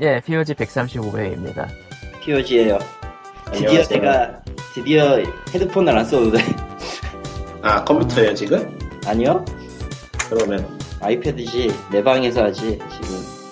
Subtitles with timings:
[0.00, 1.68] 예, POG 135회입니다.
[2.22, 2.78] POG예요.
[3.46, 3.82] 드디어 안녕하세요.
[3.84, 4.42] 제가
[4.74, 5.16] 드디어
[5.54, 6.38] 헤드폰을 안 써도 돼.
[7.60, 8.78] 아 컴퓨터예요 지금?
[9.06, 9.44] 아니요?
[10.28, 13.08] 그러면 아이패드지 내 방에서 하지 지금.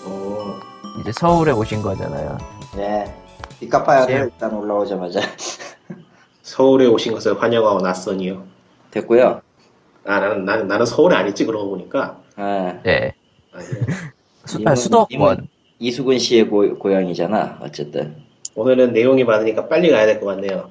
[0.07, 0.59] 어,
[1.01, 2.39] 이제 서울에 오신 거잖아요.
[2.77, 3.15] 네.
[3.61, 4.15] 돼요 네.
[4.25, 5.21] 일단 올라오자마자.
[6.43, 8.45] 서울에 오신 것을 환영하고 낯선이요.
[8.91, 9.43] 됐고요.
[10.07, 12.19] 아 나는 나는 나는 서울에 안 있지 그러고 보니까.
[12.37, 13.13] 아, 예.
[13.53, 13.65] 아니,
[14.47, 15.49] 수, 님은- 아, 수도권.
[15.81, 17.59] 이수근 씨의 고, 고향이잖아.
[17.63, 18.17] 어쨌든.
[18.55, 20.71] 오늘은 내용이 많으니까 빨리 가야 될 것 같네요.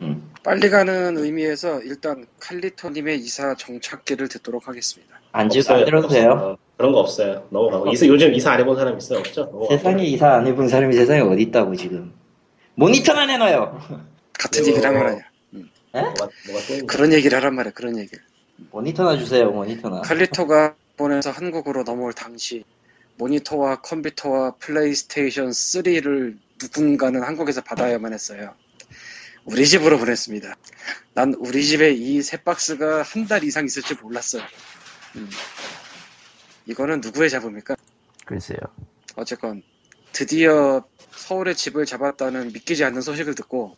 [0.00, 0.30] 음.
[0.44, 5.20] 빨리 가는 의미에서 일단 칼리토님의 이사 정착기를 듣도록 하겠습니다.
[5.32, 5.78] 안, 지, 없어요.
[5.80, 6.56] 안 들어도 돼요.
[6.76, 7.46] 그런 거 없어요.
[7.50, 9.18] 넘어가고 이사 요즘 이사 안 해본 사람 있어요?
[9.18, 9.42] 없죠?
[9.46, 9.76] 넘어가고.
[9.76, 12.12] 세상에 이사 안 해본 사람이 세상에 어디 있다고 지금.
[12.76, 13.80] 모니터만 해놔요.
[14.34, 15.22] 같은 얘기를 하면 아니야.
[15.92, 16.14] 있나?
[16.86, 17.72] 그런 얘기를 하란 말이야.
[17.72, 18.22] 그런 얘기를.
[18.70, 19.50] 모니터나 주세요.
[19.50, 20.02] 모니터나.
[20.02, 22.62] 칼리토가 일본에서 한국으로 넘어올 당시
[23.18, 28.54] 모니터와 컴퓨터와 플레이스테이션 3를 누군가는 한국에서 받아야만 했어요.
[29.44, 30.54] 우리 집으로 보냈습니다.
[31.14, 34.42] 난 우리 집에 이 세 박스가 한 달 이상 있을 줄 몰랐어요.
[35.16, 35.28] 음.
[36.66, 37.76] 이거는 누구의 잡음일까?
[38.24, 38.58] 글쎄요.
[39.16, 39.62] 어쨌건
[40.12, 43.76] 드디어 서울에 집을 잡았다는 믿기지 않는 소식을 듣고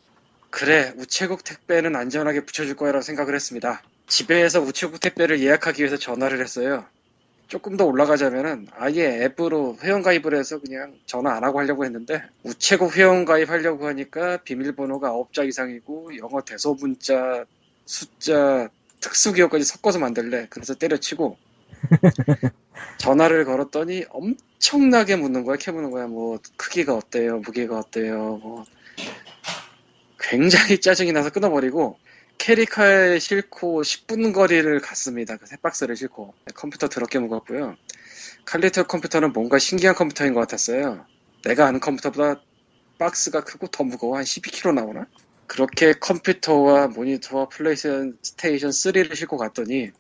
[0.51, 3.83] 그래 우체국 택배는 안전하게 붙여줄 거야라고 생각을 했습니다.
[4.09, 6.85] 집에서 우체국 택배를 예약하기 위해서 전화를 했어요.
[7.51, 13.51] 조금 더 올라가자면은 아예 앱으로 회원가입을 해서 그냥 전화 안 하고 하려고 했는데 우체국 회원가입
[13.51, 17.45] 하려고 하니까 비밀번호가 9자 이상이고 영어 대소문자
[17.87, 18.69] 숫자
[19.01, 20.47] 특수기호까지 섞어서 만들래.
[20.49, 21.39] 그래서 때려치고
[22.99, 26.07] 전화를 걸었더니 엄청나게 묻는 거야, 캐묻는 거야.
[26.07, 28.65] 뭐 크기가 어때요, 무게가 어때요, 뭐
[30.21, 31.99] 굉장히 짜증이 나서 끊어버리고
[32.41, 35.37] 캐리카에 싣고 10분 거리를 갔습니다.
[35.37, 37.77] 그새 박스를 싣고 컴퓨터 더럽게 무겁고요.
[38.47, 41.05] 칼리토 컴퓨터는 뭔가 신기한 컴퓨터인 것 같았어요.
[41.45, 42.41] 내가 아는 컴퓨터보다
[42.99, 45.07] 박스가 크고 더 무거워 한 12kg 나오나?
[45.47, 49.91] 그렇게 컴퓨터와 모니터와 플레이스테이션 3를 싣고 갔더니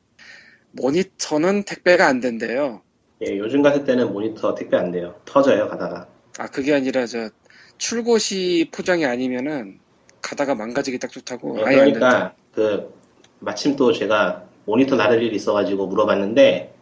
[0.72, 2.80] 모니터는 택배가 안 된대요.
[3.26, 5.20] 예, 요즘 같을 때는 모니터 택배 안 돼요.
[5.26, 6.08] 터져요 가다가.
[6.38, 7.28] 아 그게 아니라 저
[7.76, 9.78] 출고시 포장이 아니면은
[10.22, 11.70] 가다가 망가지기 딱 좋다고 된다.
[11.70, 12.92] 그러니까 그
[13.38, 16.74] 마침 또 제가 모니터 나를 일이 있어가지고 물어봤는데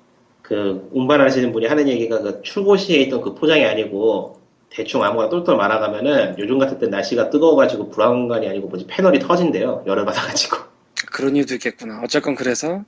[0.43, 4.41] 그 운반하시는 분이 하는 얘기가 그 출고 시에 있던 그 포장이 아니고
[4.71, 10.05] 대충 아무거나 똘똘 말아가면은 요즘 같을 때 날씨가 뜨거워가지고 불안감이 아니고 뭐지 패널이 터진대요 열을
[10.05, 10.59] 받아가지고
[11.13, 12.01] 그런 이유도 있겠구나.
[12.03, 12.83] 어쨌건 그래서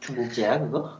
[0.00, 0.98] 중국제야 그거?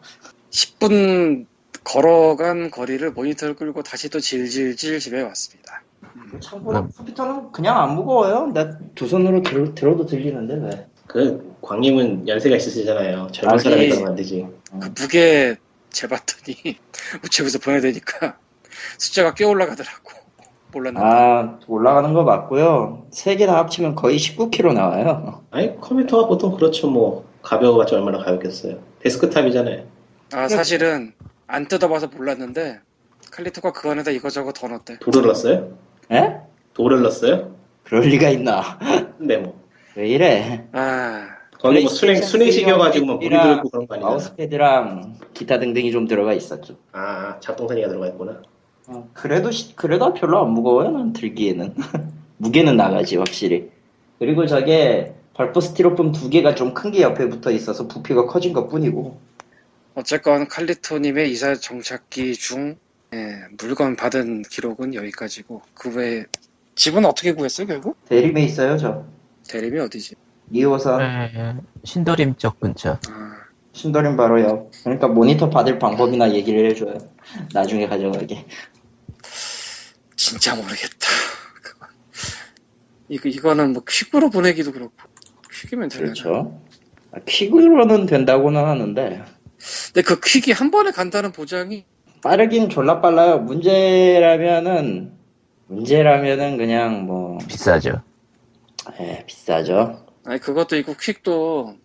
[0.50, 1.46] 10분
[1.84, 5.82] 걸어간 거리를 모니터를 끌고 다시 또 질질질 집에 왔습니다.
[6.40, 8.46] 참고로 컴퓨터는 그냥 안 무거워요.
[8.52, 10.86] 나 두 손으로 들, 들어도 들리는데 왜?
[11.06, 13.62] 그 광님은 연세가 있으시잖아요 젊은 아니.
[13.62, 14.46] 사람이 그러면 안 되지
[14.80, 15.56] 그 무게
[15.90, 16.76] 재봤더니
[17.24, 18.36] 우체국에서 보내되니까
[18.98, 20.10] 숫자가 꽤 올라가더라고.
[20.72, 21.04] 몰랐는데.
[21.06, 23.06] 아 올라가는 거 맞고요.
[23.10, 25.42] 세 개 다 합치면 거의 19kg 나와요.
[25.50, 29.84] 아니 컴퓨터가 보통 그렇죠 뭐 가벼워봤자 얼마나 가볍겠어요 데스크탑이잖아요
[30.32, 31.12] 아 사실은
[31.48, 32.78] 안 뜯어봐서 몰랐는데
[33.32, 34.98] 칼리토가 그 안에다 이거저거 더 넣었대.
[35.00, 35.76] 돌을 넣었어요?
[36.12, 36.36] 에?
[36.74, 37.54] 돌을 넣었어요?
[37.84, 38.78] 그럴 리가 있나?
[39.18, 40.64] 근데 뭐왜 이래?
[40.72, 41.28] 아
[41.58, 46.32] 거기 뭐 수냉, 수냉식이어가지고 뭐 물이 들어있고 그런 거 아니야 마우스패드랑 기타 등등이 좀 들어가
[46.32, 46.76] 있었죠.
[46.92, 48.42] 아 작동선이가 들어가 있구나
[48.86, 50.90] 어, 그래도 시- 그래도 별로 안 무거워요.
[50.90, 51.74] 난 들기에는
[52.38, 53.70] 무게는 나가지 확실히.
[54.18, 58.68] 그리고 저게 발포 스티로폼 두 개가 좀 큰 게 옆에 붙어 있어서 부피가 커진 것
[58.68, 59.18] 뿐이고.
[59.94, 62.76] 어쨌건 칼리토님의 이사 정착기 중
[63.12, 66.24] 예, 물건 받은 기록은 여기까지고 그 외에
[66.76, 67.96] 집은 어떻게 구했어요 결국?
[68.06, 69.04] 대림에 있어요 저.
[69.48, 70.14] 대림이 어디지?
[70.52, 72.98] 2호선 예, 신도림 쪽 근처.
[73.08, 73.36] 아,
[73.72, 74.70] 신도림 바로요.
[74.84, 76.98] 그러니까 모니터 받을 방법이나 얘기를 해줘요.
[77.52, 78.46] 나중에 가져가게.
[80.16, 81.06] 진짜 모르겠다.
[81.62, 81.86] 그거.
[83.08, 84.94] 이거 이거는 뭐 퀵으로 보내기도 그렇고
[85.52, 86.04] 퀵이면 되나?
[86.04, 86.60] 그렇죠.
[87.12, 89.24] 아, 퀵으로는 된다고는 하는데
[89.92, 91.84] 근데 그 퀵이 한 번에 간다는 보장이
[92.22, 93.38] 빠르긴 졸라 빨라요.
[93.38, 95.12] 문제라면은
[95.66, 98.02] 문제라면은 그냥 뭐 비싸죠.
[98.98, 100.06] 에, 비싸죠.
[100.24, 101.76] 아니 그것도 있고 퀵도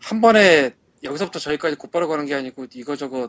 [0.00, 0.70] 한 번에
[1.02, 3.28] 여기서부터 저기까지 곧바로 가는 게 아니고 이거저거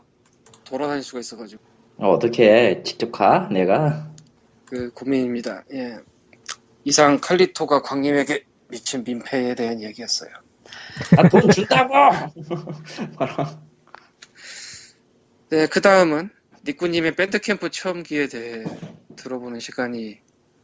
[0.64, 1.62] 돌아다닐 수가 있어가지고
[1.98, 2.82] 어, 어떻게 해?
[2.82, 3.48] 직접 가?
[3.50, 4.08] 내가?
[4.66, 5.64] 그 고민입니다.
[5.72, 5.98] 예.
[6.84, 10.30] 이상 칼리토가 광님에게 미친 민폐에 대한 얘기였어요.
[11.16, 11.94] 아, 돈 준다고!
[15.50, 16.30] 네, 그 다음은
[16.68, 18.62] 니꾸님의 밴드캠프 체험기에 대해
[19.16, 20.18] 들어보는 시간이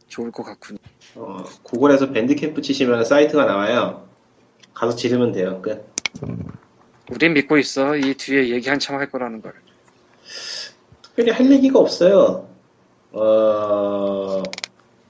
[0.07, 0.77] 좋을 것 같군요.
[1.15, 4.07] 어, 구글에서 밴드캠프 치시면 사이트가 나와요
[4.75, 5.83] 가서 지르면 돼요 끝
[7.11, 7.95] 우린 믿고 있어.
[7.95, 9.53] 이 뒤에 얘기 한참 할 거라는 걸.
[11.01, 12.47] 특별히 할 얘기가 없어요
[13.11, 14.43] 어,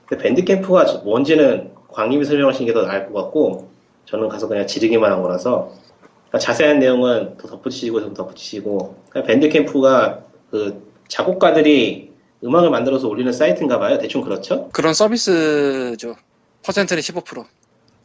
[0.05, 3.69] 근데 밴드캠프가 뭔지는 광님이 설명하시는 게더 나을 것 같고,
[4.05, 5.71] 저는 가서 그냥 지르기만 한 거라서,
[6.27, 12.11] 그러니까 자세한 내용은 더 덧붙이시고, 좀 덧붙이시고, 그냥 밴드캠프가 그 작곡가들이
[12.43, 13.97] 음악을 만들어서 올리는 사이트인가 봐요.
[13.97, 14.69] 대충 그렇죠?
[14.71, 16.15] 그런 서비스죠.
[16.63, 17.45] 퍼센트는 15%.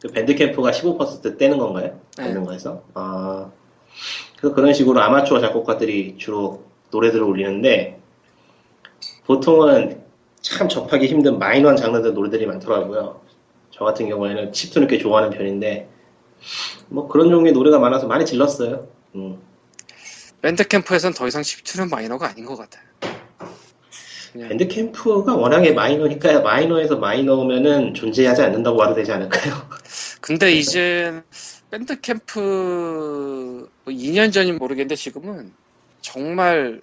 [0.01, 1.99] 그 밴드캠프가 15% 떼는 건가요?
[2.17, 2.25] 네.
[2.25, 2.81] 되는 거에서?
[2.95, 3.51] 아,
[4.37, 7.99] 그래서 그런 식으로 아마추어 작곡가들이 주로 노래들을 올리는데,
[9.25, 10.01] 보통은
[10.41, 13.21] 참 접하기 힘든 마이너한 장르들 노래들이 많더라고요.
[13.69, 15.87] 저 같은 경우에는 칩투는 꽤 좋아하는 편인데,
[16.89, 18.87] 뭐 그런 종류의 노래가 많아서 많이 질렀어요.
[19.15, 19.39] 음.
[20.41, 22.83] 밴드캠프에선 더 이상 10주는 마이너가 아닌 것 같아요.
[24.31, 29.53] 그냥 밴드캠프가 워낙에 마이너니까 마이너에서 마이너면은 존재하지 않는다고 봐도 되지 않을까요?
[30.21, 31.21] 근데 이제
[31.69, 32.39] 밴드캠프
[33.83, 35.51] 뭐 2년 전인 모르겠는데 지금은
[36.01, 36.81] 정말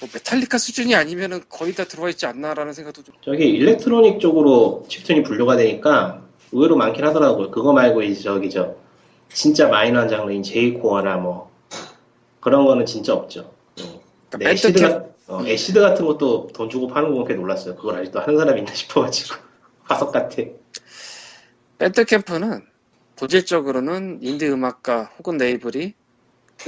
[0.00, 5.22] 뭐 메탈리카 수준이 아니면은 거의 다 들어와 있지 않나라는 생각도 좀 저기 일렉트로닉 쪽으로 chiptune이
[5.22, 6.22] 분류가 되니까
[6.52, 7.50] 의외로 많긴 하더라고요.
[7.50, 8.74] 그거 말고 이제 저기 저
[9.32, 11.50] 진짜 마이너한 장르인 J-core나 뭐
[12.46, 13.52] 그런 거는 진짜 없죠.
[13.80, 13.98] 음.
[14.30, 17.74] 그러니까 네, acid, 같- 어, acid 같은 것도 돈 주고 파는 거 보면 꽤 놀랐어요.
[17.74, 19.34] 그걸 아직도 하는 사람이 있나 싶어가지고
[19.82, 20.36] 화석 같아.
[21.78, 22.64] 밴드캠프는
[23.16, 25.94] 본질적으로는 인디 음악가 혹은 레이블이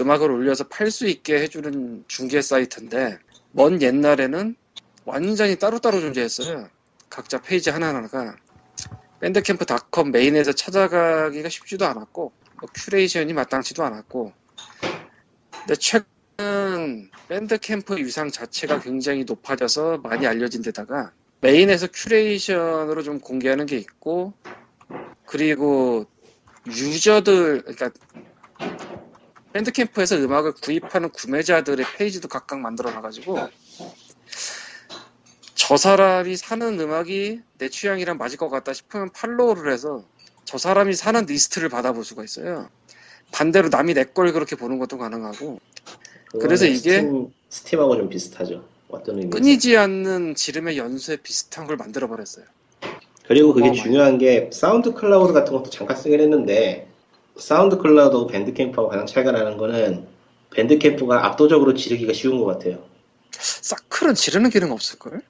[0.00, 3.18] 음악을 올려서 팔 수 있게 해주는 중개 사이트인데
[3.52, 4.56] 먼 옛날에는
[5.04, 6.68] 완전히 따로따로 존재했어요.
[7.08, 8.34] 각자 페이지 하나하나가
[9.20, 14.32] 밴드캠프닷컴 메인에서 찾아가기가 쉽지도 않았고 뭐 큐레이션이 마땅치도 않았고
[15.68, 21.12] 근데 최근 밴드 캠프 위상 자체가 굉장히 높아져서 많이 알려진 데다가
[21.42, 24.32] 메인에서 큐레이션으로 좀 공개하는 게 있고
[25.26, 26.06] 그리고
[26.66, 27.90] 유저들 그러니까
[29.52, 33.36] 밴드 캠프에서 음악을 구입하는 구매자들의 페이지도 각각 만들어 놔가지고
[35.54, 40.02] 저 사람이 사는 음악이 내 취향이랑 맞을 것 같다 싶으면 팔로우를 해서
[40.46, 42.70] 저 사람이 사는 리스트를 받아볼 수가 있어요.
[43.32, 45.60] 반대로 남이 내 걸 그렇게 보는 것도 가능하고
[46.40, 48.64] 그래서 이게- 스팀, 스팀하고 좀 비슷하죠.
[48.88, 49.30] 어떤 의미에서.
[49.30, 52.44] 끊이지 않는 지름의 연쇄 비슷한 걸 만들어 버렸어요.
[53.26, 53.72] 그리고 그게.
[53.72, 56.88] 중요한 게 사운드 클라우드 같은 것도 잠깐 쓰긴 했는데
[57.36, 60.06] 사운드 클라우드하고 밴드캠프하고 가장 차이가 나는 거는
[60.54, 62.82] 밴드캠프가 압도적으로 지르기가 쉬운 것 같아요.
[63.32, 65.20] 사클은 지르는 기능 없을걸?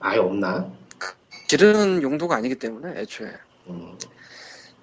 [0.00, 0.70] 아예 없나?
[1.48, 3.28] 지르는 용도가 아니기 때문에 애초에
[3.68, 3.96] 음,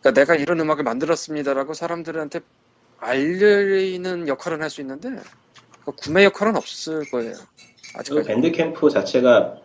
[0.06, 2.42] 그러니까 내가 이런 음악을 만들었습니다라고 사람들한테
[3.00, 5.10] 알리는 역할은 할 수 있는데
[5.84, 7.34] 그 구매 역할은 없을 거예요.
[7.34, 8.28] 그 아직까지.
[8.28, 9.56] 밴드캠프 자체가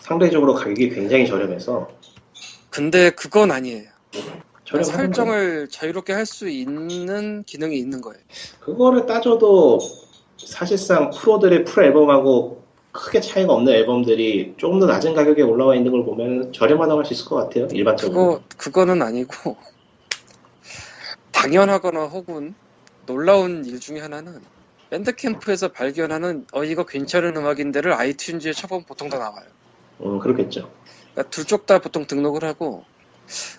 [0.00, 1.90] 상대적으로 가격이 굉장히 저렴해서
[2.70, 3.90] 근데 그건 아니에요.
[4.64, 4.84] 저렴한.
[4.96, 8.22] 설정을 자유롭게 할 수 있는 기능이 있는 거예요.
[8.60, 9.80] 그거를 따져도
[10.38, 12.64] 사실상 프로들의 풀 앨범하고
[12.96, 17.14] 크게 차이가 없는 앨범들이 조금 더 낮은 가격에 올라와 있는 걸 보면 저렴하다고 할 수
[17.14, 17.66] 있을 것 같아요.
[17.72, 18.14] 일반적으로.
[18.14, 19.32] 그거 그거는 아니고
[21.32, 22.54] 당연하거나 혹은
[23.06, 24.40] 놀라운 일 중에 하나는
[24.90, 29.46] 밴드캠프에서 발견하는 어 이거 괜찮은 음악인데를 아이튠즈에 쳐보면 보통 다 나와요.
[30.02, 30.70] 음, 그렇겠죠.
[31.14, 32.84] 그러니까 둘쪽 다 보통 등록을 하고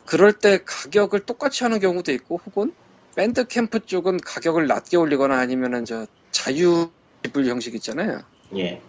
[0.05, 2.73] 그럴 때 가격을 똑같이 하는 경우도 있고 혹은
[3.15, 6.91] 밴드 캠프 쪽은 가격을 낮게 올리거나 아니면은 저 자유
[7.23, 8.21] 지불 형식 있잖아요.
[8.55, 8.81] 예.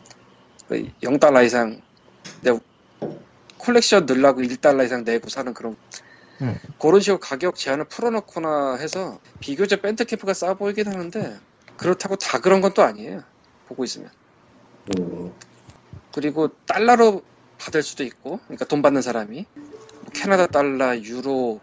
[0.69, 1.81] 그 0달러 이상
[2.43, 2.53] 내
[3.59, 5.77] 콜렉션 넣으려고 1달러 이상 내고 사는 그런
[6.41, 6.57] 음.
[6.79, 11.39] 그런 식으로 가격 제한을 풀어놓거나 해서 비교적 밴드 캠프가 싸 보이긴 하는데
[11.77, 13.23] 그렇다고 다 그런 건 또 아니에요.
[13.67, 14.11] 보고 있으면.
[14.99, 15.33] 음,
[16.13, 17.23] 그리고 달러로
[17.59, 21.61] 받을 수도 있고, 그러니까 돈 받는 사람이 뭐 캐나다 달러, 유로,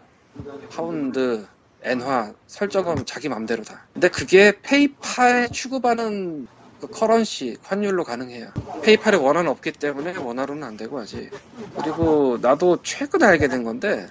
[0.70, 1.46] 파운드,
[1.82, 3.86] 엔화 설정은 자기 맘대로 다.
[3.92, 6.48] 근데 그게 페이팔 취급하는
[6.80, 8.50] 그 currency 환율로 가능해요.
[8.82, 11.30] 페이팔에 원화는 없기 때문에 원화로는 안 되고 아직.
[11.74, 14.08] 그리고 나도 최근에 알게 된 건데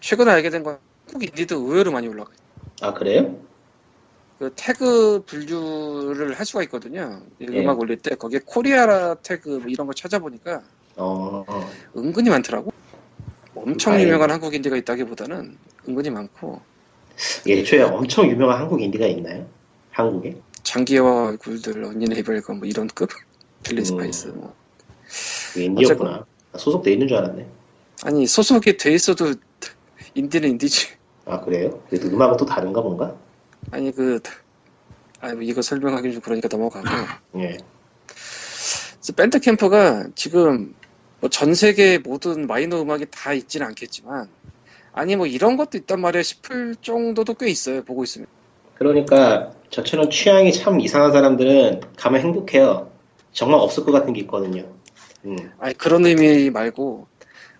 [0.00, 2.36] 최근에 알게 된 건 한국 인디도 의외로 많이 올라가요.
[2.80, 3.36] 아, 그래요?
[4.38, 7.22] 그 태그 분류를 할 수가 있거든요.
[7.40, 7.60] 이 예.
[7.62, 10.62] 음악 올릴 때 거기에 코리아 태그 뭐 이런 거 찾아보니까
[10.96, 11.60] 어, 어.
[11.96, 12.70] 은근히 많더라고.
[13.54, 14.08] 엄청 다행이네.
[14.08, 16.60] 유명한 한국 인디가 있다기보다는 은근히 많고
[17.46, 19.46] 예초에 엄청 유명한 한국 인디가 있나요?
[19.90, 20.40] 한국에?
[20.62, 23.10] 장기와 얼굴들 언니네 이별건 뭐 이런 급
[23.62, 23.84] 빌리 음.
[23.84, 24.54] 스파이스 뭐.
[25.52, 26.24] 그게 인디였구나.
[26.52, 27.46] 아, 소속돼 있는 줄 알았네.
[28.04, 29.34] 아니 소속이 돼 있어도
[30.14, 30.88] 인디는 인디지
[31.26, 31.82] 아, 그래요?
[31.88, 33.16] 그래도 음악은 또 다른가 뭔가?
[33.70, 34.20] 아니 그
[35.20, 36.86] 아, 뭐 이거 설명하기 좀 그러니까 넘어가고
[37.38, 37.58] 예.
[39.16, 40.74] 밴드 캠프가 지금
[41.20, 44.28] 뭐 전 세계 모든 마이너 음악이 다 있지는 않겠지만
[44.92, 48.26] 아니 뭐 이런 것도 있단 말이야 싶을 정도도 꽤 있어요 보고 있으면
[48.74, 52.92] 그러니까 저처럼 취향이 참 이상한 사람들은 가면 행복해요.
[53.32, 54.70] 정말 없을 것 같은 게 있거든요.
[55.24, 55.36] 음.
[55.58, 57.06] 아니 그런 의미 말고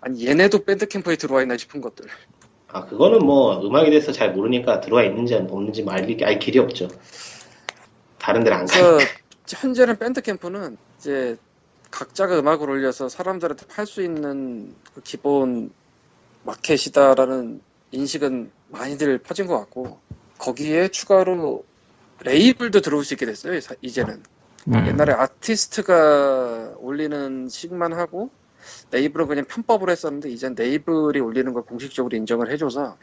[0.01, 2.07] 아니 얘네도 밴드 캠프에 들어와 있나 싶은 것들.
[2.69, 6.89] 아, 그거는 뭐, 음악에 대해서 잘 모르니까 들어와 있는지 없는지 알, 알 길이 없죠.
[8.19, 9.13] 다른 데는 안 그래서 가니까.
[9.49, 11.37] 현재는 밴드 캠프는 이제
[11.91, 15.71] 각자가 음악을 올려서 사람들한테 팔 수 있는 그 기본
[16.45, 19.99] 마켓이다라는 인식은 많이들 퍼진 것 같고
[20.39, 21.65] 거기에 추가로
[22.25, 23.61] 레이블도 들어올 수 있게 됐어요.
[23.61, 24.23] 사- 이제는
[24.69, 24.87] 음.
[24.87, 28.31] 옛날에 아티스트가 올리는 식만 하고
[28.93, 32.97] 레이블은 그냥 편법을 했었는데 이젠 레이블이 올리는 걸 공식적으로 인정을 해줘서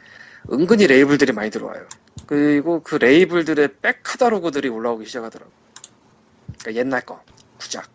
[0.50, 1.86] 은근히 레이블들이 많이 들어와요.
[2.26, 5.50] 그리고 그 레이블들의 back catalog들이 올라오기 시작하더라고.
[6.60, 7.22] 그러니까 옛날 거,
[7.58, 7.88] 구작.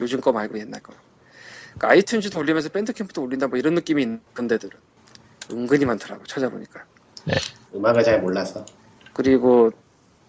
[0.00, 0.92] 요즘 거 말고 옛날 거.
[1.76, 4.70] 그러니까 아이튠즈도 올리면서 밴드 캠프도 올린다 뭐 이런 느낌이 있는 데들은
[5.50, 6.84] 은근히 많더라고 찾아보니까.
[7.74, 8.64] 음악을 잘 몰라서.
[9.12, 9.70] 그리고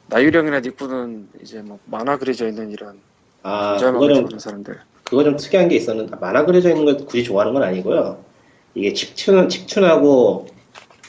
[0.10, 3.00] 나유령이나 니꾸는 이제 뭐 만화 그려져 있는 이런
[3.44, 4.80] 아, 전자음악을 그거 좀, 좋아하는 사람들.
[5.04, 8.24] 그거 좀 특이한 게 있었는데, 만화 그려져 있는 걸 굳이 좋아하는 건 아니고요.
[8.76, 10.48] 이게 칩튠은, 칩튠하고,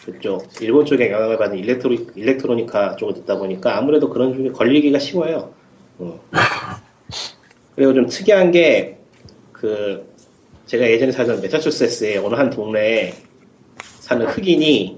[0.05, 5.53] 그쪽, 일본 쪽에 영향을 받는 일렉트로, 일렉트로니카 쪽을 듣다 보니까 아무래도 그런 쪽에 걸리기가 쉬워요.
[5.99, 6.21] 어.
[7.75, 8.99] 그리고 좀 특이한 게,
[9.53, 10.09] 그,
[10.67, 13.15] 제가 예전에 살던 메사추세츠의 어느 한 동네에
[14.01, 14.98] 사는 흑인이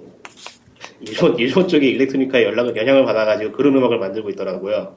[1.00, 4.96] 일본, 일본 쪽에 일렉트로니카에 연락을, 영향을 받아가지고 그런 음악을 만들고 있더라고요.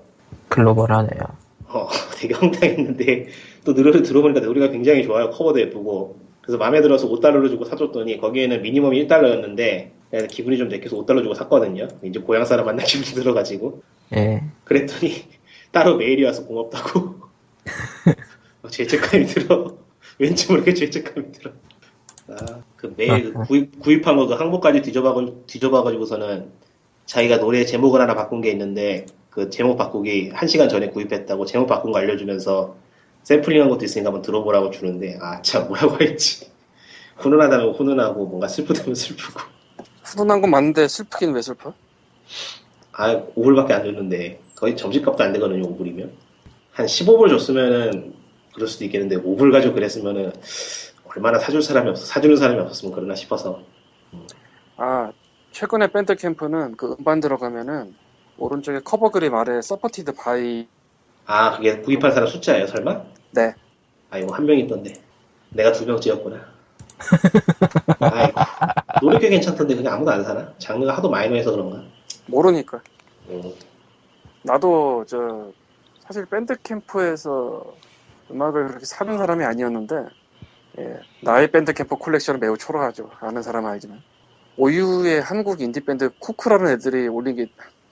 [0.49, 1.21] 글로벌하네요.
[1.67, 1.87] 어,
[2.19, 3.27] 되게 황당했는데,
[3.63, 5.29] 또 노래를 들어보니까 노래가 굉장히 좋아요.
[5.29, 6.19] 커버도 예쁘고.
[6.41, 9.91] 그래서 마음에 들어서 5달러를 주고 사줬더니, 거기에는 미니멈이 1달러였는데,
[10.29, 11.87] 기분이 좀 내켜서 5달러 주고 샀거든요.
[12.03, 13.81] 이제 고향 사람 만난 기분이 들어가지고.
[14.15, 14.43] 예.
[14.65, 15.25] 그랬더니,
[15.71, 17.15] 따로 메일이 와서 고맙다고.
[18.61, 19.77] 어, 죄책감이 들어.
[20.19, 21.51] 왠지 모르게 죄책감이 들어.
[22.27, 25.15] 아, 그 메일 구입, 구입한 거 그 항목까지 뒤져봐,
[25.47, 26.51] 뒤져봐가지고서는
[27.05, 31.67] 자기가 노래 제목을 하나 바꾼 게 있는데 그 제목 바꾸기 한 시간 전에 구입했다고 제목
[31.67, 32.75] 바꾼 거 알려주면서
[33.23, 36.51] 샘플링한 것도 있으니까 한번 들어보라고 주는데 아 참 뭐라고 할지.
[37.17, 39.39] 훈훈하다면 훈훈하고 뭔가 슬프다면 슬프고.
[40.03, 41.73] 훈훈한 건 맞는데 슬프긴 왜 슬퍼?
[42.91, 44.41] 아 5불밖에 안 줬는데.
[44.55, 46.09] 거의 점심값도 안 되거든요 5불이면.
[46.73, 48.13] 한 15불 줬으면은
[48.53, 50.31] 그럴 수도 있겠는데 5불 가지고 그랬으면은
[51.15, 53.61] 얼마나 사줄 사람이 없어 사주는 사람이 없었으면 그러나 싶어서
[54.77, 55.11] 아
[55.51, 57.95] 최근에 밴드 캠프는 그 음반 들어가면은
[58.37, 60.67] 오른쪽에 커버 그림 아래 supported by
[61.25, 63.03] 아 그게 구입한 사람 숫자예요 설마?
[63.31, 63.53] 네.
[64.09, 64.93] 아 이거 한 명 있던데
[65.49, 66.51] 내가 두 명째였구나
[67.99, 68.39] 아이고
[69.01, 70.53] 노래 꽤 괜찮던데 그냥 아무도 안 사나?
[70.57, 71.83] 장르가 하도 마이너해서 그런가?
[72.27, 72.81] 모르니까
[73.29, 73.53] 음,
[74.43, 75.51] 나도 저
[75.99, 77.63] 사실 밴드 캠프에서
[78.31, 79.95] 음악을 그렇게 사는 사람이 아니었는데
[80.79, 83.11] 예, 나의 밴드 캠프 콜렉션은 매우 초라하죠.
[83.19, 84.01] 아는 사람은 알지만.
[84.57, 87.47] 오유의 한국 인디 밴드 쿠쿠라는 애들이 올린 게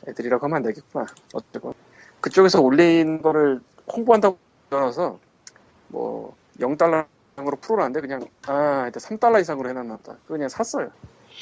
[0.07, 1.05] 애들이라고 하면 안 되겠구나.
[1.33, 1.73] 어쨌건.
[2.21, 3.61] 그쪽에서 올린 거를
[3.91, 4.37] 홍보한다고
[4.69, 5.19] 넣어서
[5.87, 10.17] 뭐 0달러 이상으로 풀어놨는데 그냥 아 일단 3달러 이상으로 해놨나 보다.
[10.27, 10.89] 그냥 샀어요.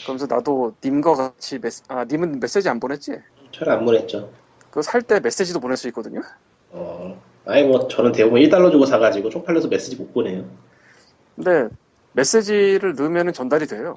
[0.03, 3.19] 그러면서 나도 님과 같이 메시, 아 님은 메시지 안 보냈지?
[3.51, 4.31] 잘 안 보냈죠.
[4.69, 6.21] 그거 살 때 메시지도 보낼 수 있거든요.
[6.71, 10.45] 어, 아니 뭐 저는 대부분 1달러 주고 사가지고 쪽팔려서 메시지 못 보내요
[11.39, 11.73] 근데
[12.11, 13.95] 메시지를 넣으면 전달이 돼요.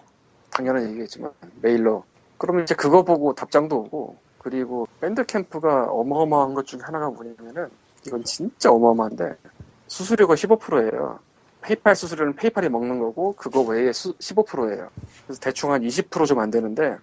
[0.50, 2.04] 당연한 얘기겠지만 메일로.
[2.38, 7.68] 그러면 이제 그거 보고 답장도 오고 그리고 밴드 캠프가 어마어마한 것 중에 하나가 뭐냐면은
[8.06, 9.34] 이건 진짜 어마어마한데
[9.88, 11.18] 수수료가 15%예요.
[11.62, 14.88] 페이팔 수수료는 페이팔이 먹는 거고 그거 외에 15%예요.
[15.26, 16.96] 그래서 대충 한 20%좀 안 되는데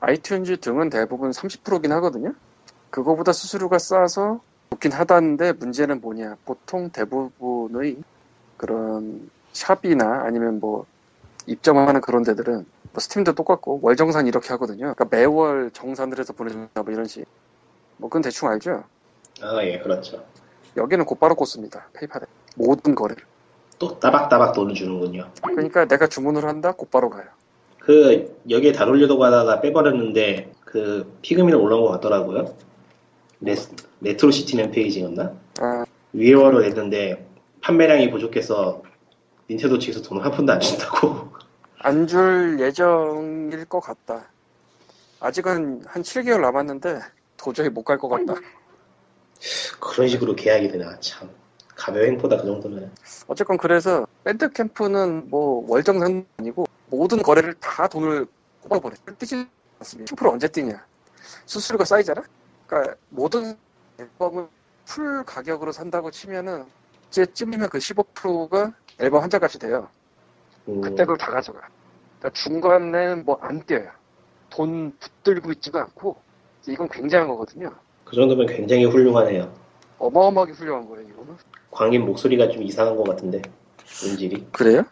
[0.00, 2.34] 아이튠즈 등은 대부분 30%긴 하거든요.
[2.90, 6.36] 그거보다 수수료가 싸서 좋긴 하다는데 문제는 뭐냐.
[6.44, 7.96] 보통 대부분의
[8.64, 10.86] 그런 샵이나 아니면 뭐
[11.46, 14.94] 입점하는 그런 데들은 뭐 스팀도 똑같고 월 정산 이렇게 하거든요.
[14.94, 17.26] 그러니까 매월 정산을 해서 보내준다 뭐 이런 식.
[17.98, 18.84] 뭐 그건 대충 알죠.
[19.42, 20.24] 아 예 그렇죠
[20.76, 21.88] 여기는 곧바로 꽂습니다.
[21.92, 22.24] 페이팔에
[22.56, 23.22] 모든 거래를.
[23.78, 27.24] 또 따박따박 돈을 주는군요 그러니까 내가 주문을 한다 곧바로 가요.
[27.80, 32.54] 그 여기에 다 올려고 하다가 빼버렸는데 그 피그미는 올라온 것 같더라고요
[33.40, 33.54] 레,
[34.00, 35.32] 레트로 시티 램페이지였나?
[35.60, 37.23] 아, WiiWare로 냈는데
[37.68, 38.82] 판매량이 부족해서
[39.48, 41.32] 닌텐도 측에서 돈을 한 푼도 안 준다고
[41.78, 44.26] 안 줄 예정일 것 같다.
[45.20, 47.00] 아직은 한 7개월 남았는데
[47.38, 48.34] 도저히 못 갈 것 같다.
[49.80, 51.30] 그런 식으로 계약이 되나 참
[51.74, 52.90] 가벼운 행포다 그 정도면
[53.28, 58.26] 어쨌건 그래서 밴드 캠프는 뭐 월정산 아니고 모든 거래를 다 돈을
[58.62, 58.94] 꼽아버려.
[59.18, 59.46] 뛰지
[59.80, 60.14] 않습니다.
[60.14, 60.84] 10% 언제 뛰냐?
[61.46, 62.22] 수수료가 쌓이잖아?
[62.66, 63.56] 그러니까 모든
[63.98, 64.48] 앨범을
[64.86, 66.64] 풀 가격으로 산다고 치면은
[67.10, 69.88] 쯤이면 그 15%가 앨범 한 장 값이 돼요.
[70.68, 71.60] 음, 그때 그걸 다 가져가.
[72.18, 73.90] 그러니까 중간에는 뭐 안 뛰어요.
[74.50, 76.16] 돈 붙들고 있지도 않고
[76.68, 77.74] 이건 굉장한 거거든요.
[78.04, 79.52] 그 정도면 굉장히 훌륭하네요
[79.98, 81.36] 어마어마하게 훌륭한 거예요, 이거는.
[81.70, 83.42] 광님 목소리가 좀 이상한 것 같은데
[84.04, 84.48] 음질이.
[84.52, 84.84] 그래요?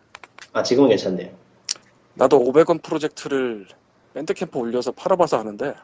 [0.53, 1.31] 아 지금은 괜찮네요.
[2.15, 3.67] 나도 500원 프로젝트를
[4.15, 5.75] 밴드캠프 올려서 팔아봐서 하는데,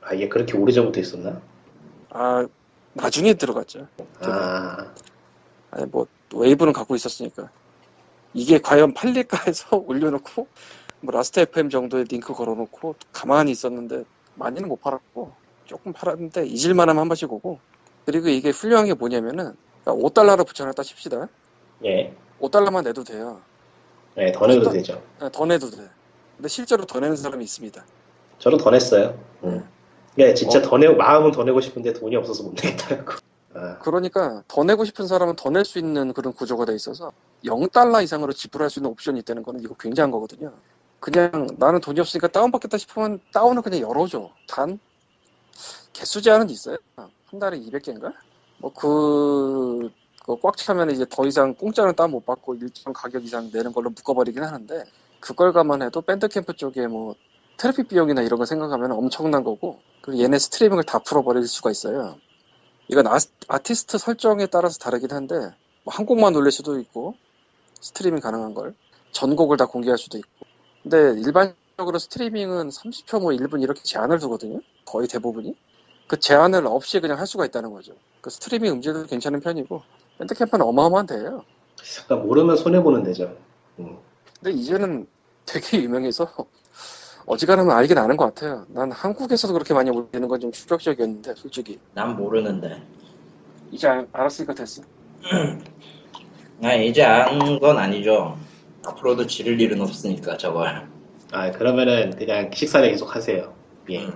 [0.00, 1.40] 아 이게 그렇게 오래전부터 있었나?
[2.10, 2.46] 아,
[2.94, 3.86] 나중에 들어갔죠.
[4.20, 4.94] 아
[5.76, 7.50] 아니, 뭐, WAV는 갖고 있었으니까.
[8.32, 10.48] 이게 과연 팔릴까 해서 올려놓고,
[11.00, 14.04] 뭐, Last FM 정도의 링크 걸어놓고, 가만히 있었는데,
[14.34, 15.32] 많이는 못 팔았고,
[15.66, 17.60] 조금 팔았는데, 잊을만하면 한 번씩 오고,
[18.06, 19.54] 그리고 이게 훌륭한 게 뭐냐면은,
[19.84, 21.28] 5달러를 붙여놨다 칩시다.
[21.84, 22.14] 예.
[22.40, 23.40] 5달러만 내도 돼요.
[24.14, 25.02] 네, 더 내도 되죠.
[25.20, 25.88] 아, 더 내도 돼.
[26.36, 27.84] 근데 실제로 더 내는 사람이 있습니다.
[28.38, 29.18] 저도 더 냈어요.
[29.44, 29.68] 음.
[30.18, 30.62] 예, 진짜 어.
[30.62, 33.12] 더 내고 마음은 더 내고 싶은데 돈이 없어서 못 내겠다고.
[33.56, 37.12] 아, 그러니까 더 내고 싶은 사람은 더 낼 수 있는 그런 구조가 돼 있어서
[37.44, 40.52] 0달러 이상으로 지불할 수 있는 옵션이 있다는 거는 이거 굉장한 거거든요.
[41.00, 44.30] 그냥 나는 돈이 없으니까 다운받겠다 싶으면 다운을 그냥 열어줘.
[44.48, 44.78] 단
[45.92, 46.76] 개수 제한은 있어요.
[46.96, 48.12] 한 달에 200개인가?
[48.58, 49.90] 뭐 그,
[50.42, 54.42] 꽉 차면 이제 더 이상 공짜는 다운 못 받고 일정 가격 이상 내는 걸로 묶어버리긴
[54.42, 54.84] 하는데
[55.20, 57.14] 그걸 감안해도 Bandcamp 쪽에 뭐
[57.58, 62.18] 트래픽 비용이나 이런 거 생각하면 엄청난 거고 그리고 얘네 스트리밍을 다 풀어버릴 수가 있어요.
[62.88, 65.34] 이건 아, 아티스트 설정에 따라서 다르긴 한데
[65.84, 67.14] 뭐 한 곡만 올릴 수도 있고
[67.80, 68.74] 스트리밍 가능한 걸.
[69.12, 70.46] 전곡을 다 공개할 수도 있고.
[70.82, 74.60] 근데 일반적으로 스트리밍은 30초 뭐 1분 이렇게 제한을 두거든요.
[74.84, 75.56] 거의 대부분이.
[76.06, 77.94] 그 제한을 없이 그냥 할 수가 있다는 거죠.
[78.20, 79.82] 그 스트리밍 음질도 괜찮은 편이고
[80.18, 81.44] 밴드캠프는 어마어마한 데예요.
[82.06, 83.36] 그러니까 모르면 손해 보는 데죠.
[83.78, 83.98] 음.
[84.40, 85.06] 근데 이제는
[85.46, 86.28] 되게 유명해서
[87.26, 92.16] 어지간하면 알긴 아는 것 같아요 난 한국에서도 그렇게 많이 올리는 건 좀 충격적이었는데 솔직히 난
[92.16, 92.82] 모르는데.
[93.72, 94.82] 이제 알- 알았으니까 됐어
[96.62, 98.36] 아, 이제 안 건 아니죠.
[98.86, 100.88] 앞으로도 지를 일은 없으니까 저걸.
[101.32, 103.52] 아 그러면은 그냥 식사를 계속 하세요.
[103.90, 104.06] 예.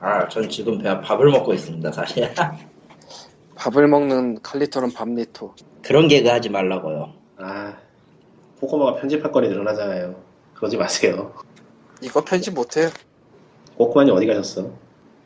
[0.00, 2.28] 아, 전 지금 배 밥을 먹고 있습니다, 사실.
[3.56, 7.12] 밥을 먹는 칼리토는 밥리토 그런 개그 하지 말라고요.
[7.38, 7.76] 아
[8.60, 10.14] 코코마가 편집할 거리 늘어나잖아요.
[10.54, 11.32] 그러지 마세요.
[12.02, 12.88] 이거 편집 못해요.
[13.76, 14.70] 코코마님 어디 가셨어?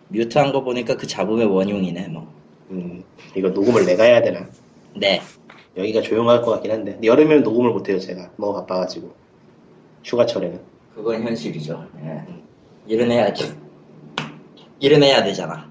[0.09, 2.33] 뮤트한 거 보니까 그 잡음의 원흉이네, 뭐.
[2.71, 3.03] 음
[3.35, 4.47] 이거 녹음을 내가 해야 되나?
[4.95, 5.21] 네.
[5.77, 9.11] 여기가 조용할 것 같긴 한데 여름에는 녹음을 못해요 제가 너무 바빠가지고
[10.05, 10.61] 휴가철에는
[10.95, 11.87] 그건 현실이죠.
[12.05, 12.23] 예.
[12.87, 13.55] 일은 해야지.
[14.81, 15.71] 일은 해야 되잖아.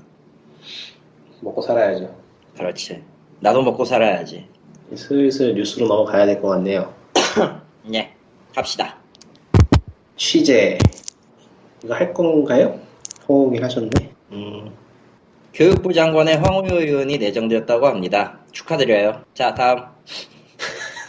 [1.41, 2.15] 먹고 살아야죠.
[2.57, 3.03] 그렇지.
[3.39, 4.47] 나도 먹고 살아야지.
[4.95, 6.93] 슬슬 뉴스로 넘어가야 될 것 같네요.
[7.93, 8.13] 예.
[8.55, 8.97] 갑시다.
[10.21, 10.77] 취재
[11.83, 12.79] 이거 할 건가요?
[13.25, 13.89] 포옹이 하셨네.
[14.33, 14.71] 음
[15.51, 18.39] 교육부 장관의 황우여 의원이 내정되었다고 합니다.
[18.51, 19.23] 축하드려요.
[19.33, 19.79] 자, 다음.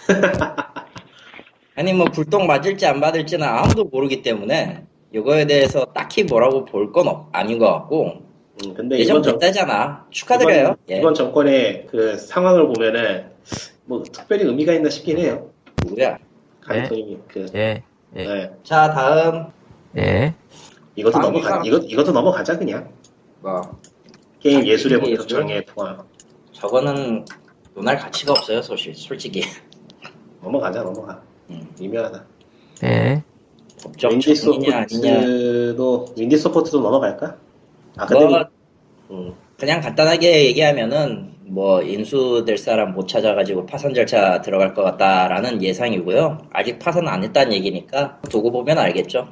[1.77, 7.27] 아니, 뭐, 불똥 맞을지 안 맞을지는 아무도 모르기 때문에, 이거에 대해서 딱히 뭐라고 볼 건
[7.33, 8.23] 아닌 것 같고,
[8.65, 10.07] 음, 근데 이번 정, 예정됐다잖아.
[10.11, 10.63] 축하드려요.
[10.63, 10.97] 이번, 예.
[10.99, 13.27] 이번 정권의 그 상황을 보면은
[13.85, 15.51] 뭐 특별히 의미가 있나 싶긴 해요.
[15.85, 16.19] 누구야?
[16.63, 17.83] 강토님이 그 예,
[18.17, 18.51] 예, 네.
[18.63, 19.47] 자, 다음.
[19.97, 20.35] 예.
[20.97, 22.93] 이것도 아, 넘어가 이상- 이것 이것도 넘어가자 그냥
[23.41, 23.79] 뭐,
[24.41, 26.03] 게임 아, 예술의 게임 본격정의 포함
[26.53, 27.25] 저거는
[27.75, 28.95] 논할 가치가 없어요, 솔직히.
[29.01, 29.43] 솔직히.
[30.43, 31.67] 넘어가자 넘어가 음.
[31.81, 32.25] 미묘하다.
[32.85, 33.23] 예.
[33.83, 34.87] 법적 윈디 정리냐 아니냐.
[35.21, 37.37] 소프트도 윈디 소프트도 넘어갈까?
[37.97, 38.45] 아 근데 뭐,
[39.11, 46.39] 음, 그냥 간단하게 얘기하면은 뭐 인수될 사람 못 찾아가지고 파산 절차 들어갈 것 같다라는 예상이고요.
[46.53, 49.29] 아직 파산 안 했다는 얘기니까 두고 보면 알겠죠.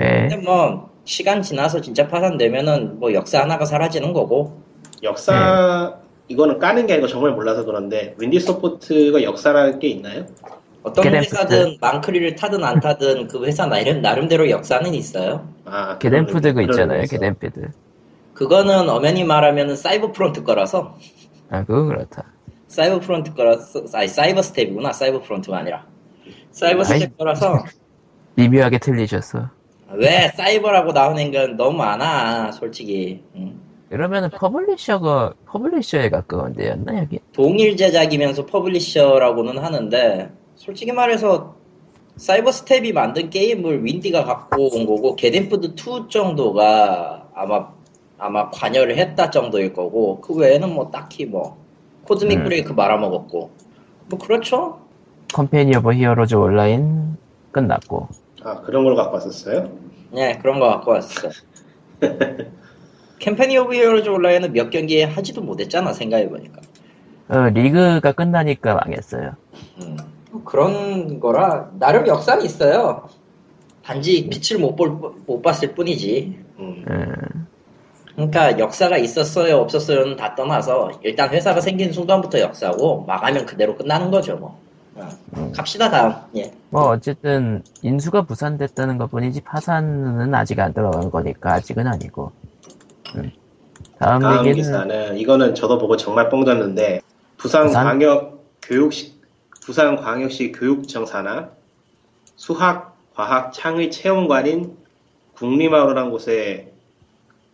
[0.00, 0.28] 예.
[0.28, 4.60] 근데 뭐 시간 지나서 진짜 파산되면은 뭐 역사 하나가 사라지는 거고
[5.02, 10.26] 역사 이거는 까는 게 아니고 정말 몰라서 그런데 윈디 소프트가 역사라는 게 있나요?
[10.82, 11.34] 어떤 GetAmped.
[11.34, 15.48] 회사든 망트리를 타든 안 타든 그 회사 나름, 나름대로 역사는 있어요.
[15.64, 17.02] 아 GetAmped 그 그런 있잖아요.
[17.02, 17.68] GetAmped.
[18.34, 20.96] 그거는 엄연히 말하면은 CyberFront 거라서
[21.52, 22.24] 아, 그거 그렇다.
[22.66, 25.86] CyberFront 거라서 아니 CyberStep이구나 CyberFront가 아니라
[26.50, 27.00] 사이버 아이.
[27.00, 27.62] 스텝 거라서
[28.36, 29.50] 미묘하게 틀리셨어.
[29.92, 33.60] 왜 사이버라고 나오는 건 너무 많아 솔직히 응.
[33.90, 37.18] 그러면은 publisher가, publisher에 가까운 데였나, 여기?
[37.34, 41.54] 동일 제작이면서 publisher라고는 하는데 솔직히 말해서
[42.16, 47.68] CyberStep이 만든 게임을 윈디가 갖고 온 거고 GetAmped 2 정도가 아마
[48.22, 51.58] 아마 관여를 했다 정도일 거고 그 외에는 뭐 딱히 뭐
[52.04, 52.44] Cosmic 음.
[52.44, 53.50] 브레이크 말아먹었고
[54.06, 54.78] 뭐 그렇죠
[55.34, 57.16] Company of Heroes 온라인
[57.50, 58.08] 끝났고.
[58.44, 59.72] 아 그런 걸 갖고 왔었어요?
[60.12, 61.30] 네 그런 거 갖고 왔어
[63.18, 66.60] Company of Heroes 온라인은 몇 경기 하지도 못했잖아 생각해보니까
[67.28, 69.32] 어, 리그가 끝나니까 망했어요.
[69.80, 69.96] 음,
[70.44, 73.08] 그런 거라 나름 역사는 있어요.
[73.82, 74.90] 단지 빛을 못, 볼,
[75.26, 76.38] 못 봤을 뿐이지.
[76.60, 76.84] 음.
[76.88, 77.46] 음,
[78.14, 84.36] 그러니까 역사가 있었어요 없었어요는 다 떠나서 일단 회사가 생긴 순간부터 역사고 망하면 그대로 끝나는 거죠
[84.36, 84.60] 뭐.
[84.94, 85.52] 어, 음.
[85.52, 86.14] 갑시다 다음.
[86.36, 86.52] 예.
[86.68, 92.30] 뭐 어쨌든 인수가 무산됐다는 것 뿐이지 파산은 아직 안 들어간 거니까 아직은 아니고.
[93.16, 93.32] 음.
[93.98, 97.00] 다음 다음 얘기는 기사는 이거는 저도 보고 정말 뻥 졌는데
[97.36, 97.84] 부산 부산?
[97.84, 99.14] 광역 교육시
[99.64, 101.50] 부산 광역시 교육청 산하
[102.36, 104.76] 수학 과학 창의 체험관인
[105.36, 106.71] 국리마루라는 곳에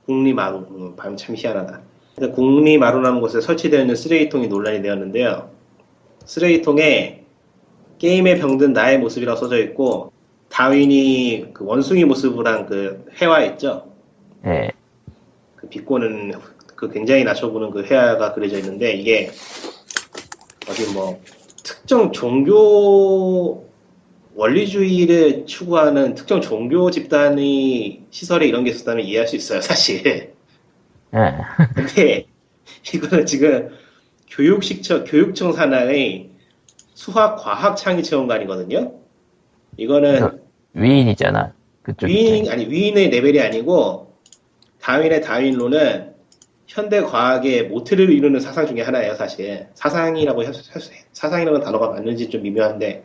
[0.09, 1.81] 국리마루 음, 발음 참 희한하다.
[2.16, 5.51] 근데 국리마루라는 곳에 설치되어 있는 쓰레기통이 논란이 되었는데요.
[6.25, 7.25] 쓰레기통에
[7.99, 10.12] 게임에 병든 나의 모습이라고 써져 있고
[10.49, 13.92] 다윈이 그 원숭이 모습을 한그 회화 있죠.
[14.47, 14.71] 예.
[15.57, 16.33] 그 비꼬는
[16.75, 19.31] 그 굉장히 낮춰보는 그 회화가 그려져 있는데 이게
[20.68, 21.21] 어디 뭐
[21.62, 23.67] 특정 종교
[24.38, 30.33] 원리주의를 추구하는 특정 종교 집단의 시설에 이런 게 있었다면 이해할 수 있어요 사실 예.
[31.74, 32.27] 근데
[32.94, 33.70] 이거는 지금
[34.31, 36.31] 교육식청 교육청 산하의
[36.94, 38.92] 수학 과학 창의 체험관이거든요
[39.77, 40.38] 이거는
[40.74, 41.53] 위인이잖아.
[41.83, 42.48] 그쪽 위인.
[42.48, 44.14] 아니 위인의 레벨이 아니고
[44.81, 46.14] 다윈의 다윈론은
[46.68, 52.42] 현대 과학의 모태를 이루는 사상 중에 하나예요 사실 사상이라고 할 수- 사상이라는 단어가 맞는지 좀
[52.42, 53.03] 미묘한데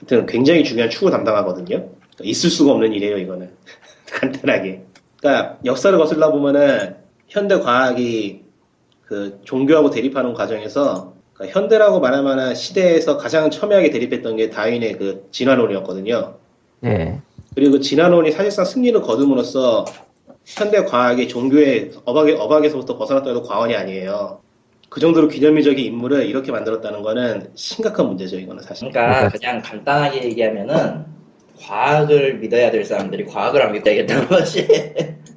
[0.00, 3.50] 하여튼 굉장히 중요한 추구 담당하거든요 그러니까 있을 수가 없는 일이에요 이거는
[4.10, 4.82] 간단하게
[5.20, 6.96] 그러니까 역사를 거슬러 보면은
[7.28, 8.42] 현대 과학이
[9.04, 15.28] 그 종교하고 대립하는 과정에서 그러니까 현대라고 말할 만한 시대에서 가장 첨예하게 대립했던 게 다윈의 그
[15.30, 16.34] 진화론이었거든요
[16.84, 17.20] 예.
[17.54, 19.84] 그리고 그 진화론이 사실상 승리를 거둠으로써
[20.44, 24.40] 현대 과학이 종교의 어박에, 어박에서부터 벗어났다 해도 과언이 아니에요.
[24.90, 28.90] 그 정도로 기념비적인 인물을 이렇게 만들었다는 거는 심각한 문제죠, 이거는 사실.
[28.90, 31.04] 그러니까 그냥 간단하게 얘기하면은
[31.58, 34.66] 과학을 믿어야 될 사람들이 과학을 안 믿어야겠다는 거지.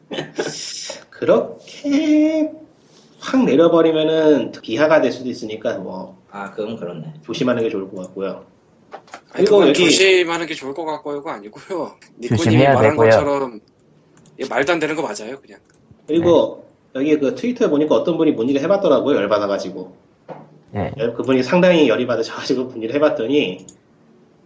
[1.09, 2.51] 그렇게
[3.19, 7.13] 확 내려버리면은 비하가 될 수도 있으니까 뭐 아 그건 그렇네.
[7.23, 8.43] 조심하는 게 좋을 것 같고요.
[9.31, 11.95] 그리고 여기- 조심하는 게 좋을 것 같고요가 아니고요.
[12.19, 12.97] 니코님이 말한 되고요.
[13.09, 13.59] 것처럼
[14.39, 15.59] 이게 말도 안 되는 거 맞아요, 그냥.
[16.07, 16.62] 그리고
[16.95, 19.95] 여기 그 트위터에 보니까 어떤 분이 문의를 해봤더라고요, 열받아가지고.
[20.75, 20.91] 예.
[21.15, 23.65] 그분이 상당히 열이 받으셔가지고 문의를 해봤더니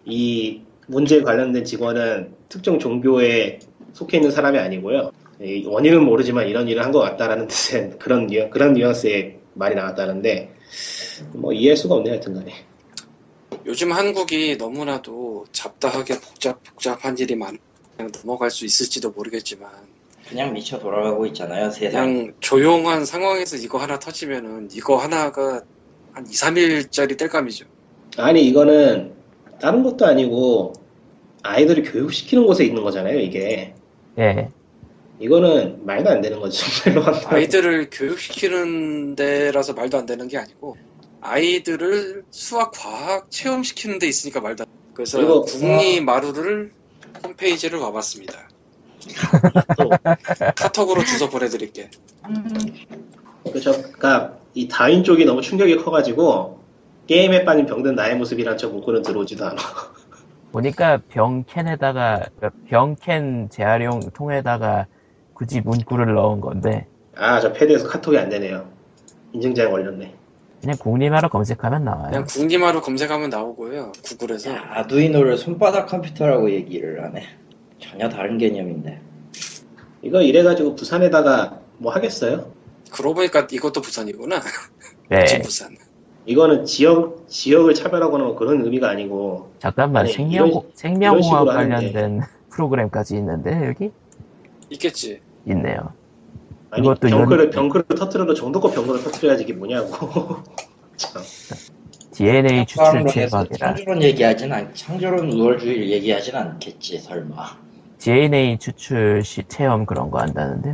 [0.06, 3.60] 이 문제에 관련된 직원은 특정 종교에
[3.94, 5.12] 속해 있는 사람이 아니고요.
[5.42, 10.54] 이 원인은 모르지만 이런 일을 한 것 같다라는 뜻의 그런 뉘- 그런 뉘앙스의 말이 나왔다는데
[11.34, 12.54] 뭐 이해할 수가 없네요, 하여튼간에.
[13.66, 17.58] 요즘 한국이 너무나도 잡다하게 복잡 복잡한 일이 많.
[17.98, 19.70] 그냥 넘어갈 수 있을지도 모르겠지만
[20.30, 22.14] 그냥 미쳐 돌아가고 있잖아요 세상.
[22.14, 25.62] 그냥 조용한 상황에서 이거 하나 터지면은 이거 하나가
[26.14, 27.66] 한 2, 3일짜리 뗄감이죠.
[28.18, 29.14] 아니 이거는
[29.62, 30.74] 다른 것도 아니고
[31.44, 33.74] 아이들을 교육시키는 곳에 있는 거잖아요, 이게.
[34.20, 34.50] 예.
[35.20, 37.16] 이거는 말도 안 되는 거죠, 정말로.
[37.26, 40.76] 아이들을 교육시키는 데라서 말도 안 되는 게 아니고
[41.22, 46.72] 아이들을 수학 과학 체험시키는 데 있으니까 말도 안 그래서 그리고- 국리 마루를
[47.24, 48.50] 홈페이지를 와봤습니다.
[49.78, 49.90] 또
[50.56, 51.90] 카톡으로 주소 보내드릴게.
[53.44, 53.72] 그렇죠.
[53.72, 56.60] 그러니까 이 다윈 쪽이 너무 충격이 커가지고
[57.08, 59.56] 게임에 빠진 병든 나의 모습이란 저 문구는 들어오지도 않아.
[60.52, 62.26] 보니까 병캔에다가
[62.68, 64.88] 병캔 재활용 통에다가
[65.34, 68.68] 굳이 문구를 넣은 건데 아, 저 패드에서 카톡이 안 되네요.
[69.34, 70.16] 인증자에 걸렸네.
[70.62, 72.10] 그냥 국리마로 검색하면 나와요.
[72.10, 73.92] 그냥 국리마루 검색하면 나오고요.
[74.04, 77.24] 구글에서 야, 아두이노를 손바닥 컴퓨터라고 얘기를 하네.
[77.80, 79.00] 전혀 다른 개념인데.
[80.02, 82.52] 이거 이래가지고 부산에다가 뭐 하겠어요?
[82.92, 84.42] 그러고 보니까 이것도 부산이구나.
[85.10, 85.42] 네.
[85.42, 85.76] 부산.
[86.26, 91.56] 이거는 지역, 지역을 차별하거나 뭐 그런 의미가 아니고, 잠깐만 아니, 생명 이런- 생명공학 이런.
[91.56, 93.92] 관련된 프로그램까지 있는데 여기
[94.70, 95.22] 있겠지.
[95.48, 95.94] 있네요.
[96.72, 100.38] 아니, 이것도 병크를, 이런- 병크를 터트려도 정도껏 병크를 터트려야지 이게 뭐냐고.
[100.98, 101.22] 참.
[102.12, 107.58] DNA 추출 최박이라 창조론 얘기하진 않, 창조론 우월주의를 얘기하진 않겠지 설마.
[108.00, 110.74] DNA 추출 시 체험 그런 거 한다는데요.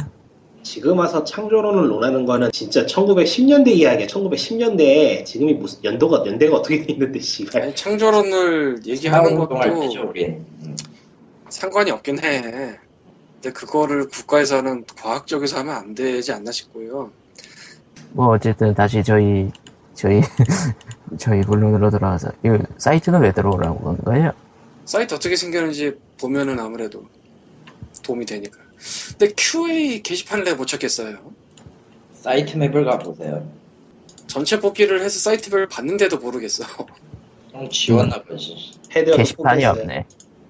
[0.64, 4.08] 지금 와서 창조론을 논하는 거는 진짜 1910년대 이야기야.
[4.08, 7.62] 1910년대에 지금이 무슨 연도가, 연대가 어떻게 돼 있는데, 씨발.
[7.62, 10.46] 아니, 창조론을 얘기하는 것도 때죠 우린.
[10.64, 10.76] 음.
[11.50, 12.42] 상관이 없긴 해.
[13.44, 17.12] 근데 그거를 국가에서는 과학적에서 하면 안 되지 않나 싶고요.
[18.14, 19.52] 뭐 어쨌든 다시 저희
[19.94, 20.22] 저희
[21.18, 24.32] 저희 본론으로 돌아와서 이 사이트는 왜 들어오라고 한 거예요?
[24.86, 27.08] 사이트 어떻게 생겼는지 보면은 아무래도
[28.04, 28.58] 도움이 되니까.
[29.18, 31.34] 근데 QA 게시판을 내가 못 찾겠어요.
[32.14, 33.50] 사이트 맵을 가보세요.
[34.28, 36.66] 전체 뽑기를 해서 사이트별 봤는데도 모르겠어.
[37.52, 38.72] 좀 지웠나 보지.
[38.90, 39.82] 패드여서 게시판이 포기했어요.
[39.82, 40.06] 없네.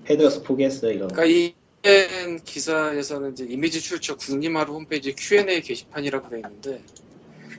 [0.06, 1.16] 패드여서 포기했어요, 이런 거.
[1.16, 6.82] 그러니까 이된 기사에서는 이제 이미지 출처 국림하루 홈페이지 Q&A 게시판이라고 되어 있는데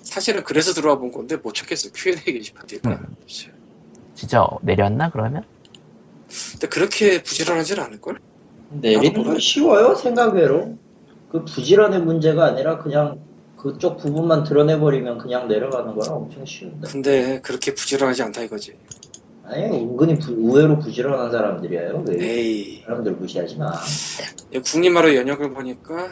[0.03, 2.81] 사실은 그래서 들어와 본 건데 못 찾겠어 Q&A 게시판 뒤에.
[2.87, 3.17] 음.
[4.15, 5.45] 진짜 내렸나 그러면?
[6.53, 8.19] 근데 그렇게 부지런하진 않을걸?
[8.71, 10.79] 내리는 건 쉬워요 생각외로
[11.31, 13.21] 그 부지런의 문제가 아니라 그냥
[13.57, 18.75] 그쪽 부분만 들어내버리면 그냥 내려가는 거라 엄청 쉬운데 근데 그렇게 부지런하지 않다 이거지.
[19.43, 22.83] 아니 은근히 부- 의외로 부지런한 사람들이에요 왜 에이.
[22.85, 26.09] 사람들 무시하지 마이 국림하루 연혁을 보니까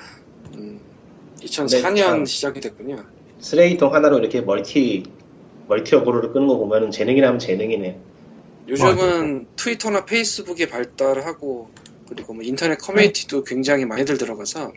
[0.55, 0.81] 음,
[1.43, 2.25] 2004년 네, 참.
[2.27, 3.05] 시작이 됐군요.
[3.41, 5.03] 쓰레기통 하나로 이렇게 멀티
[5.67, 7.99] 멀티 어그로를 끄는 거 보면은 재능이라면 재능이네.
[8.73, 11.69] 요즘은 트위터나 페이스북이 발달하고
[12.09, 14.73] 그리고 뭐 인터넷 커뮤니티도 굉장히 많이들 들어가서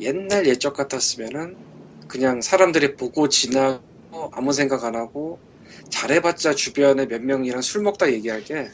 [0.00, 1.54] 옛날 옛적 같았으면은
[2.06, 3.82] 그냥 사람들이 보고 지나고
[4.32, 5.38] 아무 생각 안 하고
[5.90, 8.66] 잘해봤자 주변에 몇 명이랑 술 먹다 얘기할 게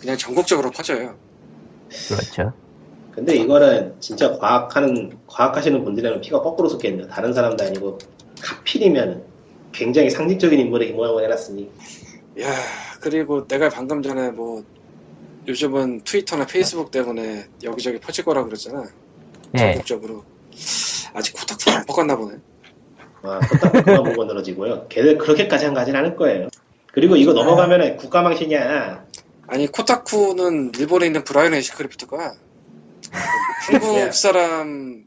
[0.00, 1.16] 그냥 전국적으로 퍼져요.
[2.08, 2.52] 그렇죠.
[3.12, 7.06] 근데 이거는 진짜 과학하는 과학하시는 분들이랑 피가 거꾸로 섞여있네요.
[7.06, 7.98] 다른 사람도 아니고
[8.42, 9.24] 하필이면
[9.70, 11.70] 굉장히 상징적인 인물의 이 모양을 해놨으니
[12.40, 14.64] 야 그리고 내가 방금 전에 뭐
[15.48, 18.84] 요즘은 트위터나 페이스북 때문에 여기저기 퍼질 거라 그랬잖아.
[19.54, 19.58] 예.
[19.58, 20.24] 전국적으로
[21.14, 22.38] 아직 코딱지는 안 바꿨나 보네.
[23.22, 24.86] 와 컸다고 그만 보고 늘어지고요.
[24.88, 26.48] 걔들 그렇게까지 한 가지는 않을 거예요.
[26.92, 29.06] 그리고 이거 넘어가면은 국가 망신이야.
[29.46, 32.34] 아니 코타쿠는 일본에 있는 브라이언 에시크리프트가
[33.66, 34.12] 한국 예.
[34.12, 35.06] 사람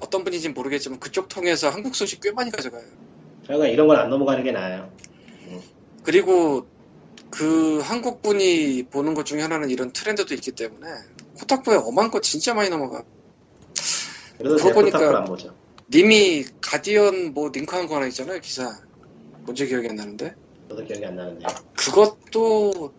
[0.00, 2.82] 어떤 분인지 는 모르겠지만 그쪽 통해서 한국 소식 꽤 많이 가져가요.
[3.46, 4.90] 저희가 이런 건 안 넘어가는 게 나아요.
[6.04, 6.66] 그리고
[7.32, 10.86] 그 한국 분이 보는 것 중에 하나는 이런 트렌드도 있기 때문에
[11.40, 13.02] 코타쿠에 엄한 거 진짜 많이 넘어가.
[14.38, 15.24] 그러고 보니까-.
[15.90, 18.78] 님이 가디언 뭐 링크한 거 하나 있잖아요 기사.
[19.40, 20.34] 뭔지 기억이 안 나는데.
[20.68, 21.46] 저도 기억이 안 나는데.
[21.76, 22.92] 그것도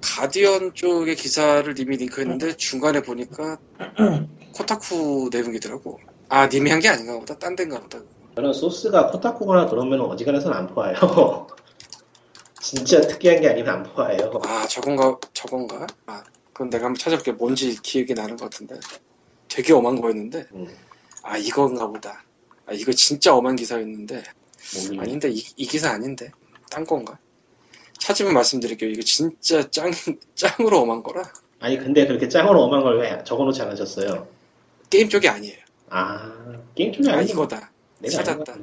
[0.00, 3.58] 가디언 쪽의 기사를 님이 링크했는데 중간에 보니까
[4.54, 5.98] 코타쿠 내용이더라고.
[6.28, 7.36] 아 님이 한 게 아닌가 보다.
[7.38, 7.98] 딴 데인가 보다.
[8.36, 10.94] 저는 소스가 코타쿠거나 그러면 어지간해서는 안 보아요.
[12.60, 14.30] 진짜 특이한 게 아니면 안 보아요.
[14.44, 15.86] 아 저건가 저건가?
[16.06, 17.32] 아 그건 내가 한번 찾아볼게.
[17.32, 18.78] 뭔지 기억이 나는 것 같은데.
[19.48, 20.46] 되게 엄한 거였는데.
[20.52, 20.68] 음,
[21.22, 22.22] 아 이건가 보다.
[22.66, 24.22] 아 이거 진짜 엄한 기사였는데.
[24.76, 25.00] 모르겠네.
[25.02, 26.30] 아닌데 이, 이 기사 아닌데.
[26.70, 27.18] 딴 건가?
[27.98, 28.90] 찾으면 말씀드릴게요.
[28.90, 29.90] 이거 진짜 짱
[30.34, 31.22] 짱으로 엄한 거라.
[31.60, 34.28] 아니 근데 그렇게 짱으로 엄한 걸 왜 적어놓지 않으셨어요?
[34.90, 35.58] 게임 쪽이 아니에요.
[35.88, 37.56] 아 게임 쪽이 아 아니고 이거다.
[37.56, 38.56] 아닌 것 찾았다.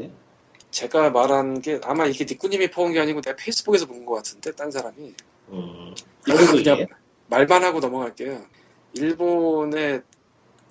[0.71, 4.71] 제가 말한 게 아마 이게 니꾸님이 퍼온 게 아니고 내가 페이스북에서 본 것 같은데 딴
[4.71, 5.13] 사람이
[5.49, 5.95] 음?
[6.23, 6.87] 그냥
[7.27, 8.45] 말만 하고 넘어갈게요.
[8.93, 10.01] 일본의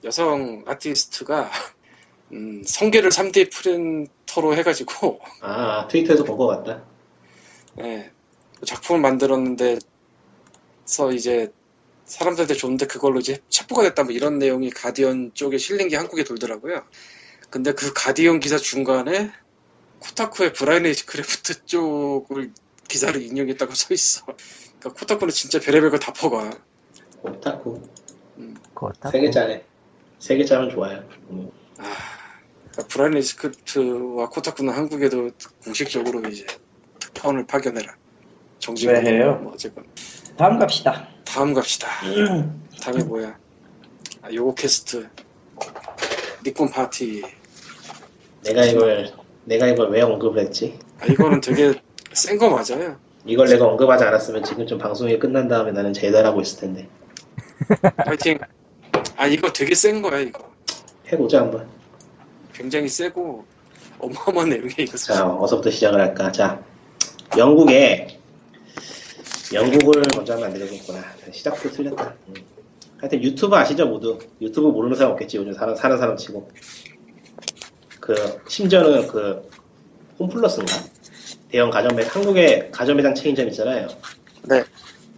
[0.05, 1.51] 여성 아티스트가
[2.33, 6.85] 음, 성게를 3D 프린터로 해가지고 아 트위터에서 본 것 같다.
[7.81, 8.11] 예,
[8.65, 9.79] 작품을 만들었는데
[10.85, 11.53] 서 이제
[12.05, 16.85] 사람들한테 줬는데 그걸로 이제 체포가 됐다 뭐 이런 내용이 Guardian 쪽에 실린 게 한국에 돌더라고요.
[17.51, 19.31] 근데 그 Guardian 기사 중간에
[20.09, 22.53] Kotaku의 Brian Ashcraft 쪽을
[22.89, 24.25] 기사를 인용했다고 써 있어.
[24.79, 26.51] 그러니까 Kotaku는 진짜 별의별 거 다 퍼가.
[27.23, 27.83] Kotaku
[28.75, 29.11] 그렇다.
[29.11, 29.65] 세 글자네.
[30.19, 31.03] 세 글자면 좋아요.
[31.31, 31.51] 음.
[31.79, 31.85] 아,
[32.71, 35.31] 그러니까 Brian Ashcraft와 Kotaku는 한국에도
[35.65, 36.47] 공식적으로 이제
[37.01, 37.97] 특파원을 파견해라.
[38.59, 39.39] 정지가 왜 해요?
[39.43, 39.85] 뭐 어쨌건
[40.37, 41.89] 다음 갑시다 다음 갑시다.
[42.81, 43.39] 다음에 뭐야?
[44.23, 45.09] 아, Yogscast
[46.45, 47.23] 니콘 파티.
[48.45, 49.13] 내가 이걸
[49.47, 50.79] 내가 이걸 왜 언급을 했지?
[51.01, 51.73] 아, 이거는 되게
[52.13, 52.97] 센 거 맞아요.
[53.25, 56.89] 이걸 내가 언급하지 않았으면 지금쯤 방송이 끝난 다음에 나는 재달하고 있을 텐데.
[58.05, 58.39] 파이팅.
[59.17, 60.51] 아 이거 되게 센 거야 이거.
[61.13, 61.69] 해보자 한번.
[62.53, 63.45] 굉장히 세고
[63.99, 64.97] 어마어마한 내용이야 이거.
[64.97, 66.31] 자, 어서부터 시작을 할까?
[66.33, 66.63] 자,
[67.37, 68.19] 영국에
[69.53, 71.01] 영국을 먼저 하면 안 되겠구나.
[71.31, 72.15] 시작부터 틀렸다.
[72.29, 72.35] 음.
[72.99, 74.19] 하여튼 유튜브 아시죠 모두?
[74.41, 76.51] 유튜브 모르는 사람 없겠지 요즘 사는, 사는 사람 치고.
[78.07, 78.15] 그
[78.47, 79.51] 심지어는 그
[80.21, 80.73] 홈플러스인가?
[81.51, 83.89] 대형 가전 매 한국에 가전 매장 체인점 있잖아요.
[84.45, 84.63] 네.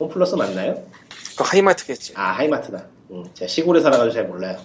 [0.01, 0.83] 홈플러스 맞나요?
[1.37, 2.15] 그 하이마트겠지.
[2.17, 2.87] 아 하이마트다.
[3.11, 4.57] 음, 제가 시골에 살아가지고 잘 몰라요.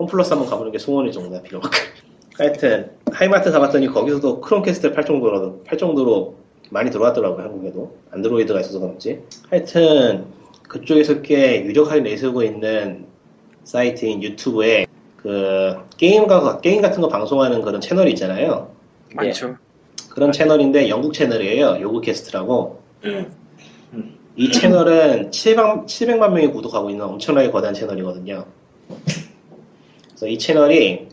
[0.00, 1.78] 홈플러스 한번 가보는 게 소원이 정도야 필요만큼.
[2.36, 6.34] 하여튼 하이마트 가봤더니 거기서도 크롬캐스트를 팔 정도로 팔 정도로
[6.70, 9.22] 많이 들어왔더라고요 한국에도 안드로이드가 있어서 그런지.
[9.48, 10.26] 하여튼
[10.66, 13.06] 그쪽에서 꽤 유력하게 내세우고 있는
[13.62, 14.86] 사이트인 유튜브에
[15.24, 18.70] 그 게임가 게임 같은 거 방송하는 그런 채널이 있잖아요.
[19.14, 19.56] 많죠.
[20.10, 21.78] 그런 채널인데 영국 채널이에요.
[21.80, 22.82] Yogscast라고.
[24.36, 28.44] 이 채널은 700, 700만 명이 구독하고 있는 엄청나게 거대한 채널이거든요.
[30.08, 31.08] 그래서 이 채널이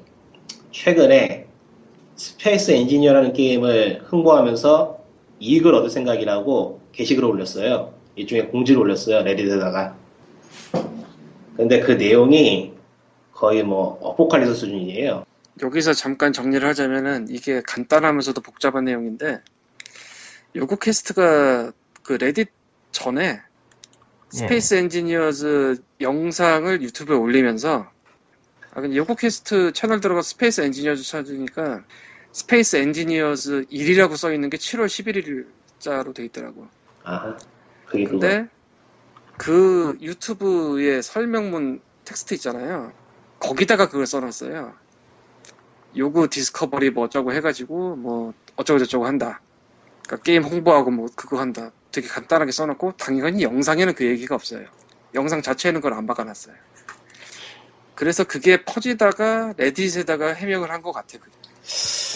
[0.71, 1.45] 최근에
[2.17, 4.99] Space Engineer라는 게임을 홍보하면서
[5.39, 7.93] 이익을 얻을 생각이라고 게시글을 올렸어요.
[8.17, 9.23] 일종의 공지를 올렸어요.
[9.23, 9.95] Reddit에다가.
[11.55, 12.73] 근데 그 내용이
[13.41, 15.25] 거의 뭐 apocalypse 수준이에요.
[15.63, 19.41] 여기서 잠깐 정리를 하자면은 이게 간단하면서도 복잡한 내용인데
[20.55, 21.71] Yogscast가
[22.03, 22.49] 그 Reddit
[22.91, 23.41] 전에
[24.29, 27.89] Space Engineers 영상을 유튜브에 올리면서
[28.75, 31.83] 아 근데 Yogscast 채널 들어가 Space Engineers 찾으니까
[32.33, 34.85] Space Engineers 1이라고 써 있는 게 7월
[35.79, 36.67] 11일자로 돼 있더라고.
[37.03, 37.35] 아,
[37.87, 38.19] 그게 그거.
[38.19, 38.47] 근데
[39.37, 42.93] 그 유튜브의 설명문 텍스트 있잖아요.
[43.41, 44.73] 거기다가 그걸 써놨어요.
[45.97, 49.41] Yog Discovery 뭐 어쩌고 해가지고 뭐 어쩌고 저쩌고 한다.
[50.05, 51.71] 그러니까 게임 홍보하고 뭐 그거 한다.
[51.91, 54.65] 되게 간단하게 써놓고 당연히 영상에는 그 얘기가 없어요.
[55.15, 56.55] 영상 자체에는 그걸 안 박아놨어요.
[57.95, 61.17] 그래서 그게 퍼지다가 Reddit에다가 해명을 한 것 같아.
[61.19, 61.31] 그게.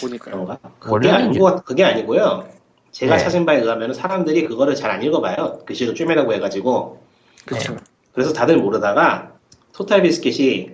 [0.01, 0.25] 보니까.
[0.31, 0.59] 그런가?
[0.79, 2.49] 그게 아니고 그게 아니고요.
[2.91, 3.23] 제가 네.
[3.23, 5.63] 찾은 바에 의하면 사람들이 그거를 잘 안 읽어봐요.
[5.65, 7.03] 글씨도 쪼매라고 해가지고
[7.45, 7.75] 그쵸.
[8.13, 9.33] 그래서 다들 모르다가
[9.73, 10.71] 토탈 비스켓이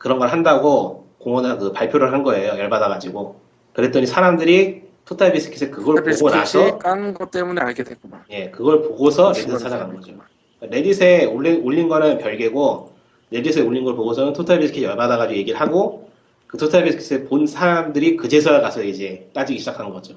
[0.00, 2.58] 그런 걸 한다고 공원에 그 발표를 한 거예요.
[2.58, 3.38] 열받아가지고
[3.74, 8.24] 그랬더니 사람들이 토탈 비스켓에 그걸 보고 나서 까는 것 때문에 알게 됐구만.
[8.30, 10.14] 예 그걸 보고서 레딧을 찾아간 거죠.
[10.62, 12.92] 레딧에 올린, 올린 거는 별개고
[13.30, 16.08] 레딧에 올린 걸 보고서는 토탈 비스켓이 열받아가지고 얘기를 하고
[16.46, 20.14] 그 토탈 비스켓을 본 사람들이 그제서야 가서 이제 따지기 시작한 거죠.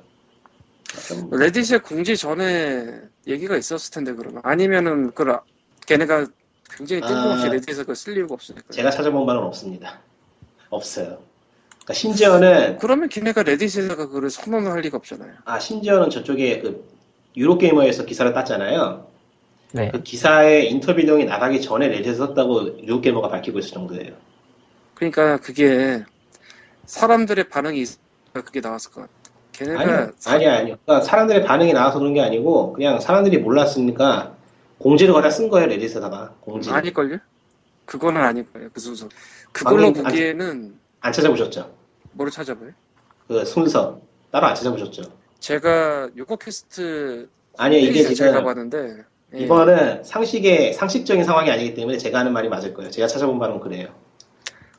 [1.10, 5.26] 좀 레딧에 공지 전에 얘기가 있었을 텐데 그러면 아니면은 그
[5.88, 6.28] 걔네가
[6.78, 7.50] 굉장히 뜬금없이 아.
[7.52, 8.66] 레딧에서 그걸 쓸 이유가 없으니까.
[8.72, 10.00] 제가 찾아본 바는 없습니다.
[10.70, 11.20] 없어요.
[11.70, 15.34] 그러니까 심지어는 그러면 걔네가 레딧에다가 그걸 선언을 할 리가 없잖아요.
[15.46, 16.88] 아 심지어는 저쪽에 그
[17.36, 19.08] 유로게이머에서 기사를 땄잖아요.
[19.74, 19.90] 네.
[19.92, 24.14] 그 기사에 인터뷰 내용이 나가기 전에 레딧에 썼다고 유로게이머가 밝히고 있을 정도예요.
[24.96, 26.04] 그러니까 그게
[26.86, 29.14] 사람들의 반응이 있으니까 그게 나왔을 것 같아.
[29.52, 30.78] 걔네가 아니요, 사- 아니야, 아니요.
[30.86, 34.33] 그러니까 사람들의 반응이 나와서 그런 게 아니고 그냥 사람들이 몰랐으니까
[34.84, 36.70] 공지를 거다 쓴 거예요 Reddit에다가 공지.
[36.70, 37.18] 를 아닐걸요?
[37.86, 38.70] 그거는 아닐 거예요.
[38.74, 39.08] 그 순서.
[39.54, 41.74] 그걸로 방금 안- 보기에는 안 찾아보셨죠?
[42.12, 42.72] 뭐를 찾아봐요?
[43.30, 45.04] 그 순서 따로 안 찾아보셨죠?
[45.40, 49.04] 제가 Yogscast 아니요, 이게 페이지 자체를 지금 가봤는데
[49.36, 49.40] 예.
[49.40, 52.92] 이거는 상식의 상식적인 상황이 아니기 때문에 제가 하는 말이 맞을 거예요.
[52.92, 53.88] 제가 찾아본 바는 그래요.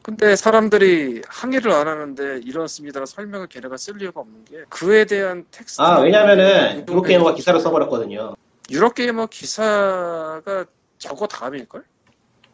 [0.03, 5.81] 근데 사람들이 항의를 안 하는데 이렇습니다라고 설명을 걔네가 쓸 이유가 없는 게 그에 대한 텍스트
[5.81, 8.35] 아 왜냐면은 Eurogamer가 기사를 써버렸거든요.
[8.71, 10.65] Eurogamer 기사가
[10.99, 11.85] 저거 다음일걸?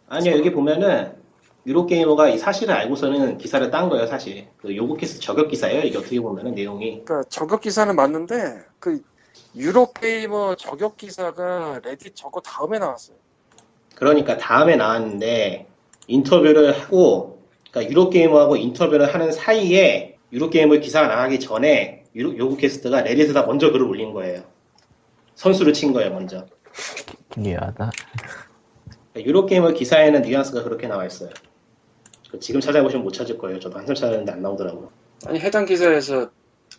[0.09, 1.15] 아니요 여기 보면은
[1.67, 4.49] Eurogamer가 이 사실을 알고서는 기사를 딴 거예요 사실.
[4.57, 7.05] 그 Yogscast 저격 기사예요 이게 어떻게 보면은 내용이.
[7.05, 9.03] 그러니까 저격 기사는 맞는데 그
[9.55, 13.17] Eurogamer 저격 기사가 Reddit 저거 다음에 나왔어요
[13.95, 15.67] 그러니까 다음에 나왔는데
[16.07, 23.71] 인터뷰를 하고 그러니까 Eurogamer하고 인터뷰를 하는 사이에 Eurogamer 기사가 나가기 전에 유로, 요구캐스트가 레딧에다 먼저
[23.71, 24.43] 글을 올린 거예요.
[25.41, 26.47] 선수를 친 거예요 먼저.
[27.31, 27.91] 기묘하다.
[29.13, 31.31] 그러니까 Eurogamer 기사에는 뉘앙스가 그렇게 나와 있어요.
[32.31, 33.59] 그 지금 찾아보시면 못 찾을 거예요.
[33.59, 34.91] 저도 한참 찾았는데 안 나오더라고요.
[35.27, 36.31] 아니 해당 기사에서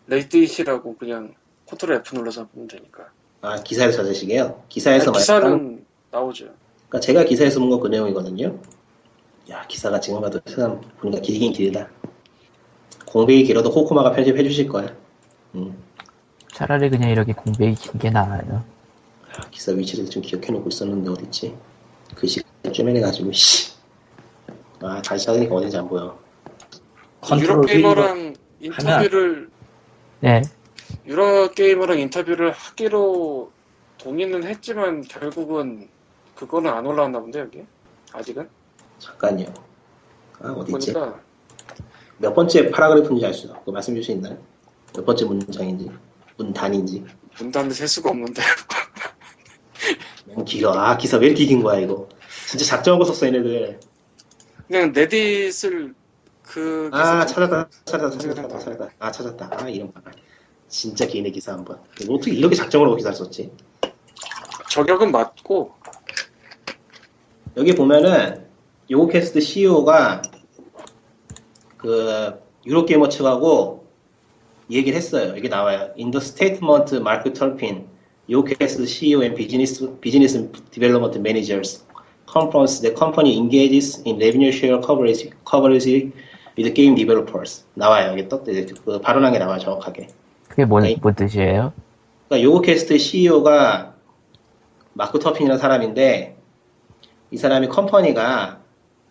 [0.08, 1.34] Reddit이라고 그냥
[1.68, 3.10] 컨트롤 F 눌러서 보면 되니까
[3.42, 4.64] 아 기사에서 찾으시게요?
[4.70, 6.46] 기사에서 아니, 기사는 나오죠
[6.88, 8.60] 그러니까 제가 기사에서 본 건 그 내용이거든요.
[9.50, 11.90] 야 기사가 지금 봐도 세상 보니까 길긴 길다.
[13.08, 14.96] 공백이 길어도 코코마가 편집해 주실 거야.
[15.56, 15.76] 음,
[16.62, 18.64] 차라리 그냥 이렇게 공백이 긴 게 나아요.
[19.36, 21.58] 아, 기사 위치를 좀 기억해 놓고 있었는데 어딨지?
[22.14, 23.72] 글씨가 쪼매내가지고 씨.
[24.82, 26.20] 아 다시 찾으니까 어딘지 안 보여.
[27.22, 29.50] 컨트롤 V로 Eurogamer랑 인터뷰를
[30.20, 30.42] 네.
[31.08, 33.52] Eurogamer랑 인터뷰를 하기로
[33.98, 35.90] 동의는 했지만 결국은
[36.36, 37.64] 그거는 안 올라왔나 본데 여기
[38.14, 38.48] 아직은
[39.00, 39.46] 잠깐요.
[40.42, 40.94] 아 어딨지?
[40.94, 41.20] 보니까
[42.20, 43.60] 몇 번째 paragraph인지 알 수 있어.
[43.64, 44.38] 그 말씀 주실 수 있나요?
[44.94, 45.90] 몇 번째 문장인지
[46.38, 47.06] 문단인지.
[47.40, 48.42] 문단도 셀 수가 없는데
[50.26, 50.74] 너무 길어.
[50.74, 52.08] 아 기사 왜 이렇게 긴 거야 이거.
[52.48, 53.80] 진짜 작정하고 썼어 얘네들.
[54.68, 55.94] 그냥 레딧을
[56.44, 60.02] 그 아 찾았다 찾았다 찾았다 찾았다 아 찾았다 아 이런 봐
[60.68, 63.52] 진짜 개인의 기사 한번 뭐 어떻게 이렇게 작정을 하고 기사를 썼지
[64.70, 65.74] 저격은 맞고
[67.58, 68.48] 여기 보면은
[68.90, 70.22] 요캐스트 CEO가
[71.78, 73.81] 그 유로게이머 측하고
[74.72, 77.88] 얘기를 했어요 여기 나와요 In the statement Mark Turpin
[78.30, 80.38] 요캐스트 CEO and business, business
[80.72, 81.84] development managers
[82.32, 86.14] conference the company engages in revenue share coverage, coverage
[86.58, 90.08] with game developers 나와요 여기 또 그 발언한 게 나와요 정확하게
[90.48, 90.96] 그게 뭔, 네.
[91.02, 91.74] 뭔 뜻이에요?
[92.28, 93.96] 그러니까 Yogscast CEO가
[94.94, 96.38] 마크 터핀이라는 사람인데
[97.32, 98.60] 이 사람이 company가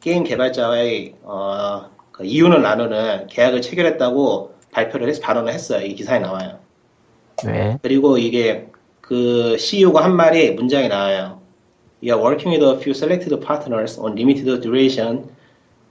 [0.00, 5.84] 게임 개발자와의 어, 그 이윤을 나누는 계약을 체결했다고 발표를 해서 발언을 했어요.
[5.84, 6.58] 이 기사에 나와요.
[7.46, 7.78] 왜?
[7.82, 8.68] 그리고 이게
[9.00, 11.40] 그 CEO가 한 말이 문장이 나와요.
[12.02, 15.24] We are working with a few selected partners on limited duration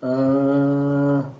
[0.02, 1.36] 어,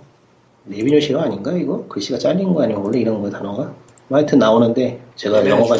[0.66, 1.86] revenue 시가 아닌가 이거?
[1.88, 3.74] 글씨가 잘린 거 아니면 원래 이런 거 단어가?
[4.08, 5.76] 뭐 하여튼 나오는데 제가 얘네는 영어가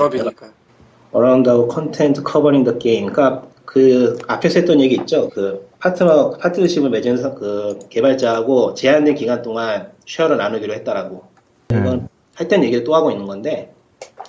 [1.44, 3.12] the content covering the game.
[3.12, 5.28] 그러니까 그 앞에서 했던 얘기 있죠.
[5.28, 11.24] 그 파트너 파트너십을 맺은 사- 그 개발자하고 제한된 기간 동안 share를 나누기로 했다라고.
[11.70, 12.08] 이건
[12.38, 13.72] 했던 얘기를 또 하고 있는 건데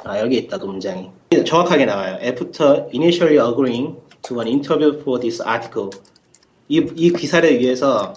[0.03, 1.09] 아 여기 있다 그 문장이
[1.45, 2.17] 정확하게 나와요.
[2.21, 5.89] After initially agreeing to an interview for this article,
[6.67, 8.13] 이, 이 기사를 위해서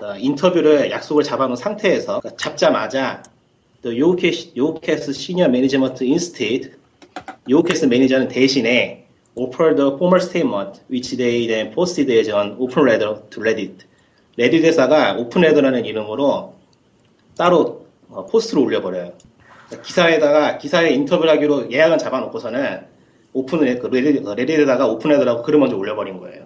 [0.00, 3.22] 어, 인터뷰를 약속을 잡아놓은 상태에서 그러니까 잡자마자
[3.82, 6.76] the Yogscast senior management instead
[7.48, 13.20] Yogscast 매니저는 대신에 offer the formal statement which they then posted as an open letter
[13.30, 13.86] to Reddit.
[14.36, 16.54] Reddit 회사가 open letter라는 이름으로
[17.36, 19.12] 따로 어, post를 올려버려요.
[19.66, 22.86] 그러니까 기사에다가 기사에 인터뷰를 하기로 예약은 잡아놓고서는
[23.32, 26.44] open을 그 Reddit, 어, Reddit에다가 open letter라고 글을 먼저 올려버린 거예요.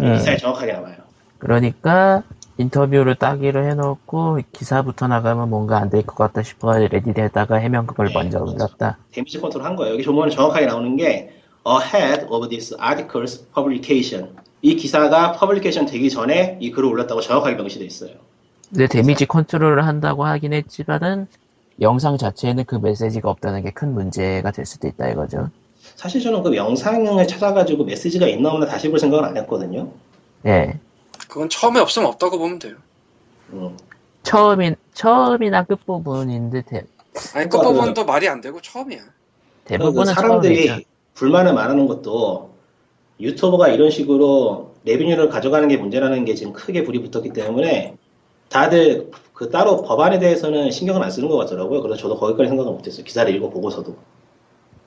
[0.00, 0.14] 음.
[0.14, 0.96] 기사에 정확하게 나와요.
[1.38, 2.22] 그러니까
[2.58, 8.98] 인터뷰를 따기로 해놓고 기사부터 나가면 뭔가 안 될 것 같다 싶어 Reddit에다가 해명글을 먼저 올렸다.
[9.12, 9.94] damage control 한 거예요.
[9.94, 11.32] 여기 조문에 정확하게 나오는 게
[11.66, 14.36] ahead of this article's publication.
[14.62, 18.12] 이 기사가 publication 되기 전에 이 글을 올렸다고 정확하게 명시돼 있어요.
[18.70, 21.26] 근데 damage control을 한다고 하긴 했지만은
[21.80, 25.50] 영상 자체에는 그 메시지가 없다는 게 큰 문제가 될 수도 있다 이거죠.
[25.96, 29.90] 사실 저는 그 영상을 찾아가지고 메시지가 있나 없나 다시 볼 생각은 안 했거든요.
[30.46, 30.78] 예.
[31.28, 32.76] 그건 처음에 없으면 없다고 보면 돼요.
[33.52, 33.76] 음.
[34.22, 36.76] 처음인, 처음이나 끝 부분인데 대,
[37.34, 39.00] 아니 그러니까 끝부분도 말이 안 되고 처음이야.
[39.64, 40.88] 대부분은 그 사람들이 처음이죠.
[41.14, 42.50] 불만을 말하는 것도
[43.20, 47.96] 유튜버가 이런 식으로 레비뉴를 가져가는 게 문제라는 게 지금 크게 불이 붙었기 때문에
[48.50, 51.80] 다들 그 따로 법안에 대해서는 신경을 안 쓰는 것 같더라고요.
[51.80, 53.04] 그래서 저도 거기까지 생각을 못했어요.
[53.04, 53.96] 기사를 읽어보고서도.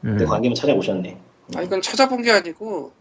[0.01, 0.29] 근데 음.
[0.29, 1.17] 관계면 찾아보셨네.
[1.55, 2.91] 아 이건 찾아본 게 아니고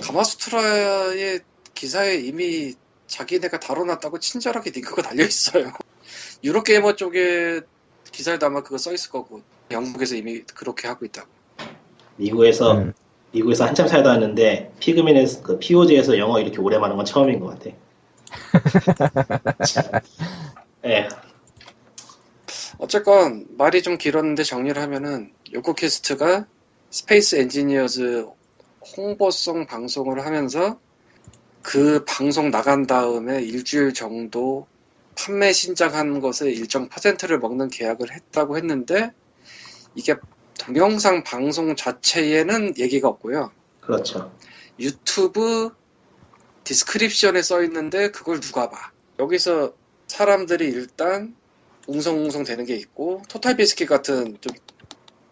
[0.00, 1.40] 가마수트라의
[1.74, 2.74] 기사에 이미
[3.06, 5.72] 자기네가 다뤄놨다고 친절하게 링크가 달려 있어요.
[6.44, 7.62] Eurogamer 쪽에
[8.12, 9.40] 기사에도 아마 그거 써 있을 거고
[9.70, 11.28] 영국에서 이미 그렇게 하고 있다고.
[12.16, 12.92] 미국에서 음.
[13.32, 17.74] 미국에서 한참 살다 왔는데 피그민에서 그 POG에서 영어 이렇게 오래 말하는 건 처음인 것 같아.
[19.66, 19.84] 참.
[20.86, 21.08] 예,
[22.78, 26.46] 어쨌건 말이 좀 길었는데 정리를 하면은 Yogscast가
[26.90, 28.26] Space Engineers
[28.96, 30.78] 홍보성 방송을 하면서
[31.62, 34.66] 그 방송 나간 다음에 일주일 정도
[35.16, 39.12] 판매 신작한 것의 일정 퍼센트를 먹는 계약을 했다고 했는데
[39.94, 40.14] 이게
[40.58, 43.50] 동영상 방송 자체에는 얘기가 없고요.
[43.80, 44.32] 그렇죠.
[44.78, 45.70] 유튜브
[46.64, 48.90] 디스크립션에 써 있는데 그걸 누가 봐.
[49.18, 49.72] 여기서
[50.06, 51.34] 사람들이 일단
[51.86, 54.54] 웅성웅성 되는 게 있고 토탈 비스킷 같은 좀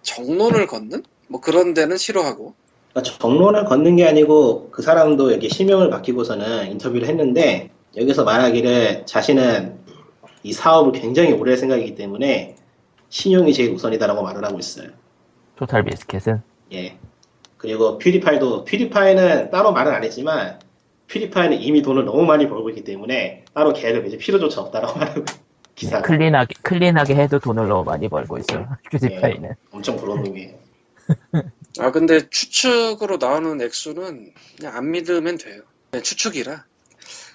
[0.03, 2.55] 정론을 걷는 뭐 그런 데는 싫어하고
[2.93, 9.81] 그러니까 정론을 걷는 게 아니고 그 사람도 여기 실명을 맡기고서는 인터뷰를 했는데 여기서 말하기를 자신은
[10.43, 12.57] 이 사업을 굉장히 오래 할 생각이기 때문에
[13.09, 14.89] 신용이 제일 우선이다라고 말을 하고 있어요.
[15.57, 16.99] 토탈 비스켓은 예.
[17.57, 20.59] 그리고 퓨리파이도 퓨리파이는 따로 말은 안 했지만
[21.13, 25.25] 퓨리파이는 이미 돈을 너무 많이 벌고 있기 때문에 따로 계약을 맺을 필요조차 없다라고 말하고
[25.75, 29.55] 기사 네, 클린하게 클린하게 해도 돈을 너무 많이 벌고 있어 퓨디파이는.
[29.71, 30.59] 엄청 부러운 놈이에요.
[31.81, 36.65] 아 근데 추측으로 나오는 액수는 그냥 안 믿으면 돼요 그냥 추측이라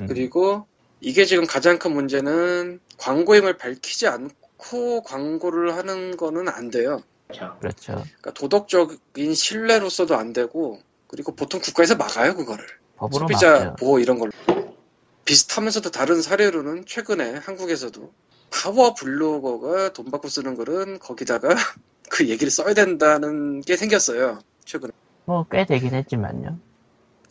[0.01, 0.07] 음.
[0.07, 0.67] 그리고
[1.01, 7.57] 이게 지금 가장 큰 문제는 광고임을 밝히지 않고 광고를 하는 거는 안 돼요 그렇죠.
[7.59, 7.93] 그렇죠.
[7.93, 12.65] 그러니까 도덕적인 신뢰로서도 안 되고 그리고 보통 국가에서 막아요 그거를
[12.98, 13.76] 법으로 소비자.
[13.76, 14.32] 보호 이런 걸로
[15.26, 18.12] 비슷하면서도 다른 사례로는 최근에 한국에서도
[18.52, 21.50] 파워 블로거가 돈 받고 쓰는 글은 거기다가
[22.10, 24.91] 그 얘기를 써야 된다는 게 생겼어요 최근에
[25.26, 26.58] 뭐 꽤 되긴 했지만요.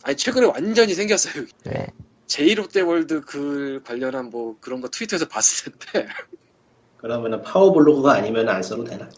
[0.03, 1.87] 아니 최근에 완전히 생겼어요 네.
[2.27, 6.07] 제2롯데월드 글 관련한 뭐 그런 거 트위터에서 봤을 텐데
[6.97, 9.09] 그러면은 파워 블로그가 아니면 안 써도 되나?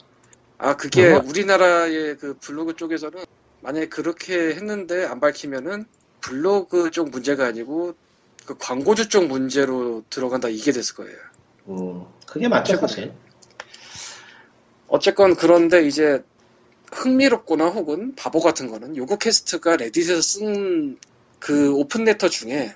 [0.58, 1.28] 아 그게 그거?
[1.28, 3.24] 우리나라의 그 블로그 쪽에서는
[3.62, 5.86] 만약에 그렇게 했는데 안 밝히면은
[6.22, 7.96] 블로그 쪽 문제가 아니고
[8.46, 11.18] 그 광고주 쪽 문제로 들어간다 이게 됐을 거예요.
[11.68, 13.14] 음, 그게 맞죠 사실.
[14.88, 16.24] 어쨌건 그런데 이제
[16.92, 20.98] 흥미롭거나 혹은 바보 같은 거는 요그캐스트가 레딧에서 쓴
[21.40, 22.76] 그 open letter 중에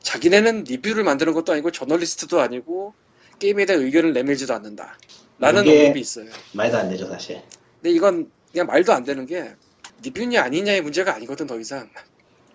[0.00, 2.94] 자기네는 리뷰를 만드는 것도 아니고 저널리스트도 아니고
[3.38, 4.98] 게임에 대한 의견을 내밀지도 않는다.
[5.38, 6.30] 라는 언급이 있어요.
[6.52, 7.42] 말도 안 되죠 사실.
[7.80, 9.54] 근데 이건 그냥 말도 안 되는 게
[10.02, 11.90] 리뷰냐 아니냐의 문제가 아니거든 더 이상.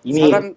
[0.04, 0.54] 이미 사람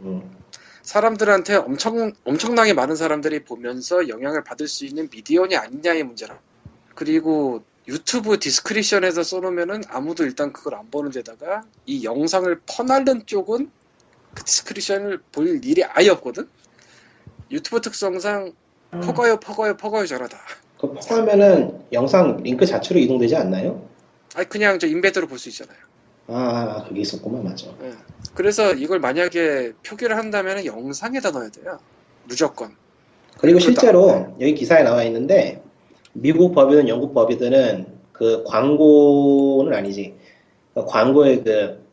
[0.00, 0.38] 음,
[0.82, 6.38] 사람들한테 엄청 엄청나게 많은 사람들이 보면서 영향을 받을 수 있는 미디어냐 아니냐의 문제라.
[6.94, 13.70] 그리고 유튜브 description에서 써놓으면은 아무도 일단 그걸 안 보는 데다가 이 영상을 퍼 날른 쪽은
[14.34, 16.48] 그 description을 볼 일이 아예 없거든.
[17.50, 18.52] 유튜브 특성상
[18.94, 19.00] 음.
[19.00, 20.38] 퍼가요 퍼가요 퍼가요 잘하다.
[20.80, 23.88] 그 포함하면은 영상 링크 자체로 이동되지 않나요?
[24.34, 25.76] 아니 그냥 저 인베드로 볼 수 있잖아요.
[26.28, 27.68] 아, 그게 있었구만, 맞아.
[27.82, 27.92] 예.
[28.34, 31.78] 그래서 이걸 만약에 표기를 한다면 영상에다 넣어야 돼요.
[32.24, 32.76] 무조건.
[33.38, 33.80] 그리고 그렇다.
[33.80, 35.62] 실제로 여기 기사에 나와 있는데
[36.12, 40.14] 미국 법이든 영국 법이든 그 광고는 아니지.
[40.74, 41.84] 그 광고의 그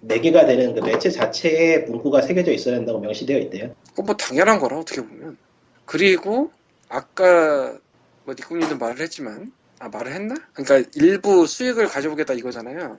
[0.00, 3.74] 매개가 되는 그 매체 자체에 문구가 새겨져 있어야 한다고 명시되어 있대요.
[3.90, 5.38] 그건 뭐 당연한 거라 어떻게 보면.
[5.84, 6.50] 그리고
[6.88, 7.78] 아까
[8.24, 10.34] 뭐 니꾸님도 말을 했지만 아 말을 했나?
[10.52, 12.98] 그러니까 일부 수익을 가져오겠다 이거잖아요.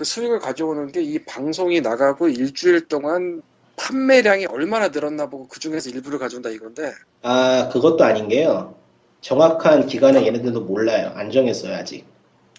[0.00, 3.42] 그 수익을 가져오는 게 이 방송이 나가고 일주일 동안
[3.76, 8.74] 판매량이 얼마나 늘었나 보고 그 중에서 일부를 가져온다 이건데 아, 그것도 아닌 게요.
[9.20, 11.12] 정확한 기간은 얘네들도 몰라요.
[11.14, 12.06] 안 정했어요, 아직.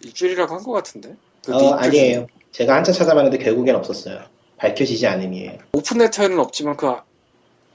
[0.04, 1.16] 일주일이라고 한 것 같은데.
[1.44, 1.74] 그 어, 일주일
[2.04, 2.28] 아니에요.
[2.52, 4.20] 제가 한참 찾아봤는데 결국엔 없었어요.
[4.58, 5.58] 밝혀지지 않음이에요.
[5.74, 7.04] 오픈네트에는 없지만 그 아-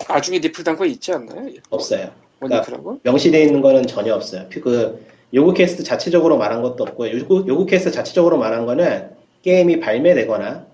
[0.08, 1.48] 나중에 니플 단거 있지 않나요?
[1.70, 2.12] 없어요.
[2.38, 2.98] 뭐 그러니까?
[3.02, 4.46] 명시되어 있는 거는 전혀 없어요.
[4.62, 5.04] 그
[5.34, 7.18] 요구 캐스트 자체적으로 말한 것도 없고요.
[7.18, 10.66] 요구, 요구 캐스트 자체적으로 말한 거는 게임이 발매되거나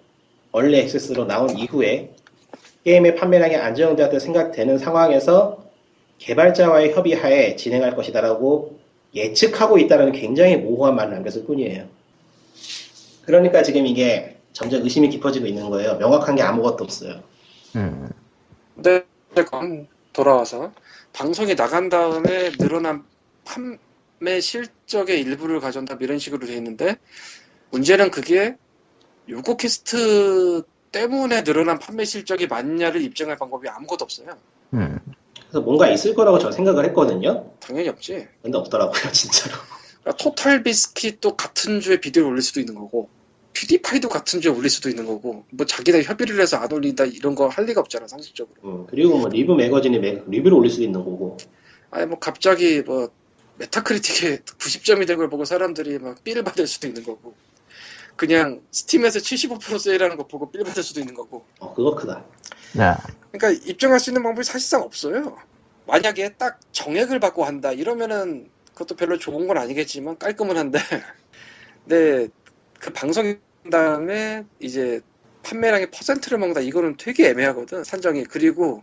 [0.52, 2.14] 얼리 액세스로 나온 이후에
[2.84, 5.62] 게임의 판매량이 안정되었다 생각되는 상황에서
[6.16, 8.78] 개발자와의 협의하에 진행할 것이다라고
[9.14, 11.86] 예측하고 있다는 굉장히 모호한 말을 남겼을 뿐이에요.
[13.26, 15.96] 그러니까 지금 이게 점점 의심이 깊어지고 있는 거예요.
[15.98, 17.22] 명확한 게 아무것도 없어요.
[17.76, 18.08] 음,
[18.74, 20.72] 근데 어쨌건 돌아와서
[21.12, 23.04] 방송이 나간 다음에 늘어난
[23.44, 26.96] 판매 실적의 일부를 가져온다 이런 식으로 돼 있는데
[27.72, 28.56] 문제는 그게
[29.28, 30.62] 요거캐스트
[30.92, 34.36] 때문에 늘어난 판매 실적이 맞냐를 입증할 방법이 아무것도 없어요.
[34.74, 34.98] 음.
[35.40, 37.50] 그래서 뭔가 있을 거라고 저는 생각을 했거든요.
[37.60, 38.28] 당연히 없지.
[38.42, 39.56] 근데 없더라고요, 진짜로.
[40.02, 43.08] 그러니까 토탈 비스킷도 같은 주에 비디오를 올릴 수도 있는 거고
[43.54, 47.48] 퓨디파이도 같은 주에 올릴 수도 있는 거고 뭐 자기네 협의를 해서 안 올린다 이런 거
[47.48, 48.56] 할 리가 없잖아 상식적으로.
[48.64, 51.36] 음, 그리고 뭐 리뷰 매거진이 매- 리뷰를 올릴 수도 있는 거고.
[51.90, 53.08] 아니 뭐 갑자기 뭐
[53.58, 57.34] 메타크리틱에 90점이 된 걸 보고 사람들이 막 feel을 받을 수도 있는 거고
[58.16, 61.44] 그냥 스팀에서 75% 세일하는 거 보고 feel을 받을 수도 있는 거고.
[61.58, 62.24] 어, 그거 크다.
[62.76, 65.36] 자, 그러니까 입증할 수 있는 방법이 사실상 없어요.
[65.86, 70.78] 만약에 딱 정액을 받고 한다 이러면은 그것도 별로 좋은 건 아니겠지만 깔끔은 한데.
[71.84, 72.28] 근데
[72.78, 73.38] 그 방송
[73.70, 75.00] 다음에 이제
[75.42, 76.60] 판매량의 퍼센트를 먹는다.
[76.60, 78.24] 이거는 되게 애매하거든 산정이.
[78.24, 78.82] 그리고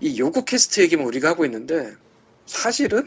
[0.00, 1.94] 이 요그캐스트 얘기만 우리가 하고 있는데
[2.46, 3.04] 사실은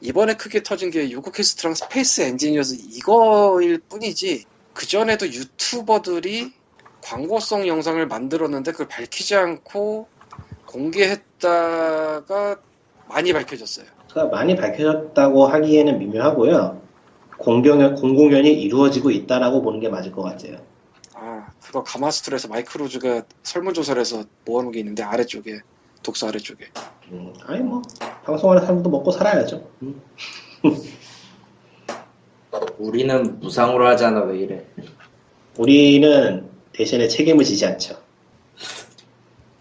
[0.00, 4.44] 이번에 크게 터진 게 요그캐스트랑 스페이스 엔지니어스 이거일 뿐이지
[4.80, 6.54] 그 전에도 유튜버들이
[7.02, 10.08] 광고성 영상을 만들었는데 그걸 밝히지 않고
[10.64, 12.56] 공개했다가
[13.06, 13.84] 많이 밝혀졌어요.
[14.08, 16.80] 그러니까 많이 밝혀졌다고 하기에는 미묘하고요.
[17.36, 20.56] 공공연, 공공연히 이루어지고 있다라고 보는 게 맞을 것 같아요.
[21.12, 24.02] 아, 그거 가마스트로에서 마이크로즈가 설문조사를
[24.46, 25.60] 모아놓은 게 있는데 아래쪽에
[26.02, 26.64] 독서 아래쪽에
[27.12, 27.82] 음, 아니 뭐
[28.24, 29.62] 방송하는 사람도 먹고 살아야죠.
[29.82, 30.00] 음.
[32.78, 34.66] 우리는 무상으로 하잖아 왜 이래
[35.56, 38.00] 우리는 대신에 책임을 지지 않죠.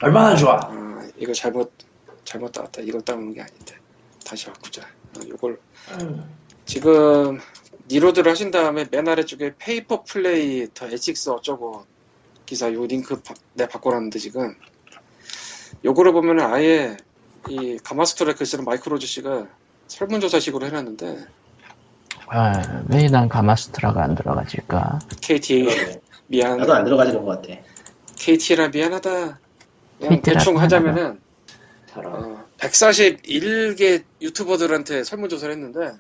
[0.02, 1.72] 얼마나 좋아 아, 이거 잘못
[2.24, 2.82] 잘못 따왔다.
[2.82, 3.76] 이걸 따오는 게 아닌데
[4.26, 4.84] 다시 바꾸자.
[4.84, 5.60] 아, 이걸
[6.66, 7.40] 지금
[7.92, 11.86] reload를 하신 다음에 맨 아래쪽에 pay for play the ethics 어쩌고
[12.46, 14.56] 기사 요 링크 바, 내가 바꿔놨는데 지금
[15.84, 16.98] 요거를 보면은 아예
[17.50, 19.48] 이 가마수트라 글쓰는 마이크 로즈 씨가
[19.88, 21.26] 설문조사식으로 해놨는데
[22.32, 25.00] 아, 왜 난 가마수트라가 안 들어가질까?
[25.22, 25.68] KT.
[26.28, 27.60] 미안 나도 안 들어가지는 것 같아.
[28.16, 29.40] KT라 미안하다
[29.98, 30.62] 그냥 KT 라 대충 미안하다.
[30.62, 31.20] 하자면은
[31.96, 35.94] 어, 141개 유튜버들한테 설문조사를 했는데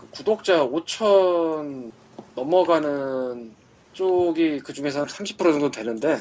[0.00, 1.90] 그 구독자 5천
[2.36, 3.52] 넘어가는
[3.94, 6.20] 쪽이 그 중에서 한 30% 정도 되는데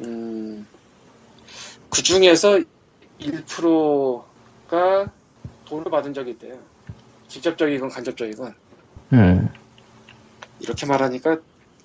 [0.00, 0.66] 음,
[1.90, 2.58] 그 중에서
[3.20, 5.12] 1%가
[5.66, 6.71] 돈을 받은 적이 있대요.
[7.32, 8.54] 직접적이건 간접적이건
[9.14, 9.48] 음,
[10.60, 11.38] 이렇게 말하니까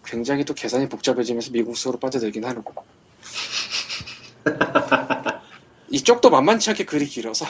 [0.06, 2.84] 굉장히 또 계산이 복잡해지면서 미국식으로 빠져들긴 하는 거.
[5.90, 7.46] 이쪽도 만만치 않게 글이 길어서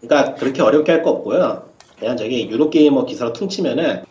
[0.00, 1.68] 그러니까 그렇게 어렵게 할 거 없고요.
[1.98, 4.04] 그냥 저기 유로게이머 기사로 퉁치면은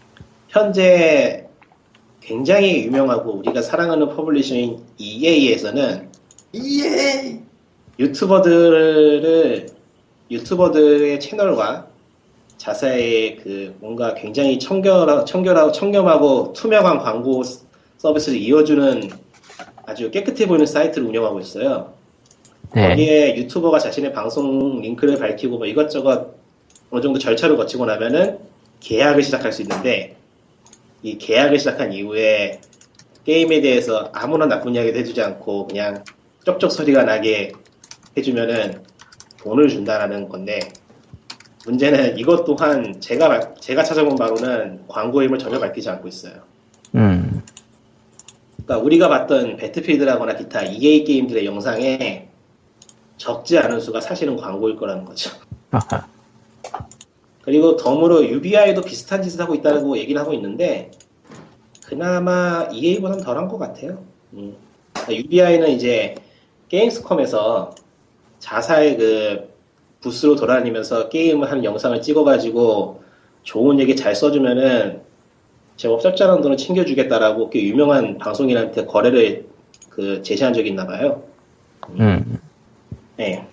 [0.49, 1.47] 현재
[2.19, 6.11] 굉장히 유명하고 우리가 사랑하는 publisher인 EA에서는
[6.55, 7.41] 예
[7.97, 9.67] 유튜버들을
[10.29, 11.90] 유튜버들의 채널과
[12.61, 17.41] 자사의 그 뭔가 굉장히 청결하, 청결하고 청렴하고 투명한 광고
[17.97, 19.09] 서비스를 이어주는
[19.83, 21.93] 아주 깨끗해 보이는 사이트를 운영하고 있어요.
[22.75, 22.89] 네.
[22.89, 26.35] 거기에 유튜버가 자신의 방송 링크를 밝히고 뭐 이것저것
[26.91, 28.37] 어느 정도 절차를 거치고 나면은
[28.79, 30.15] 계약을 시작할 수 있는데
[31.01, 32.61] 이 계약을 시작한 이후에
[33.25, 36.03] 게임에 대해서 아무런 나쁜 이야기도 해주지 않고 그냥
[36.45, 37.53] 쩍쩍 소리가 나게
[38.15, 38.83] 해주면은
[39.39, 40.59] 돈을 준다라는 건데
[41.65, 46.33] 문제는 이것 또한 제가 말- 제가 찾아본 바로는 광고임을 전혀 밝히지 않고 있어요.
[46.95, 47.43] 음,
[48.65, 52.29] 그러니까 우리가 봤던 배틀필드라거나 기타 EA 게임들의 영상에
[53.17, 55.29] 적지 않은 수가 사실은 광고일 거라는 거죠.
[55.71, 56.07] 하하.
[57.43, 60.91] 그리고 덤으로 UBI도 비슷한 짓을 하고 있다고 얘기를 하고 있는데
[61.85, 64.03] 그나마 EA보다는 덜한 것 같아요.
[64.33, 64.55] 음.
[65.09, 66.15] UBI는 이제
[66.69, 67.75] 게임스컴에서
[68.39, 69.50] 자사의 그
[70.01, 73.03] 부스로 돌아다니면서 게임을 하는 영상을 찍어가지고
[73.43, 75.01] 좋은 얘기 잘 써주면은
[75.77, 79.47] 제법 짭짤한 돈을 챙겨주겠다라고 꽤 유명한 방송인한테 거래를
[79.89, 81.23] 그 제시한 적이 있나 봐요.
[81.99, 82.39] 음,
[83.17, 83.47] 네.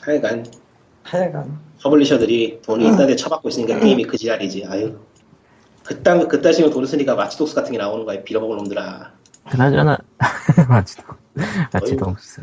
[0.00, 0.46] 하여간
[1.02, 4.64] 하여간 publisher들이 돈이 있다는데 처받고 있으니까 게임이 그 지랄이지.
[4.68, 4.98] 아유.
[5.84, 8.22] 그딴, 그따시면 돈을 쓰니까 와치독스 같은 게 나오는 거야.
[8.24, 9.12] 빌어먹을 놈들아.
[9.48, 9.98] 그나저나,
[10.68, 11.04] 마치도,
[11.72, 12.42] 마치동스.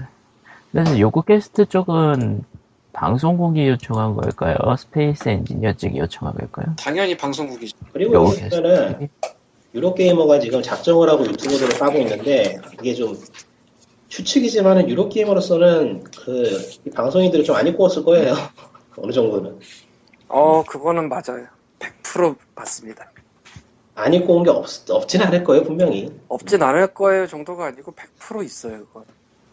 [0.72, 2.46] 그래서 요그캐스트 쪽은
[2.94, 4.56] 방송국이 요청한 걸까요?
[4.78, 6.76] 스페이스 엔지니어 쪽이 요청한 걸까요?
[6.78, 7.76] 당연히 방송국이죠.
[7.92, 9.10] 그리고 보면은.
[9.74, 13.18] 유로게이머가 지금 작정을 하고 유튜버들을 까고 있는데 이게 좀
[14.10, 18.36] 추측이지만은 유로게이머로서는 그이 방송인들이 좀 아니꼬왔을 거예요.
[18.98, 19.60] 어느 정도는.
[20.28, 21.48] 어, 그거는 맞아요.
[21.80, 23.10] 100% 맞습니다.
[23.96, 26.12] 아니꼬운 게 없, 없진 않을 거예요, 분명히.
[26.28, 29.06] 없진 않을 거예요 정도가 아니고 100% 있어요, 그건.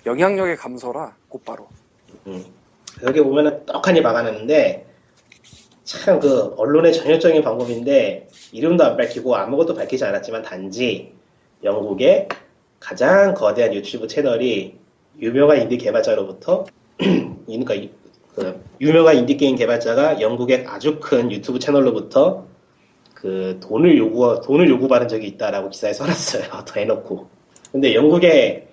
[0.04, 1.68] 영향력의 감소라, 곧바로.
[2.26, 2.44] 음.
[3.02, 4.86] 여기 보면은 떡하니 막아놨는데
[5.84, 11.12] 참 그 언론의 전형적인 방법인데 이름도 안 밝히고 아무것도 밝히지 않았지만 단지
[11.64, 12.28] 영국의
[12.78, 14.76] 가장 거대한 유튜브 채널이
[15.20, 16.64] 유명한 인디 개발자로부터
[17.46, 17.90] 그러니까 이-
[18.34, 22.46] 그 유명한 인디 게임 개발자가 영국의 아주 큰 유튜브 채널로부터
[23.14, 26.44] 그 돈을 요구 돈을 요구받은 적이 있다라고 기사에 써놨어요.
[26.64, 27.28] 더 해놓고.
[27.72, 28.68] 근데 영국의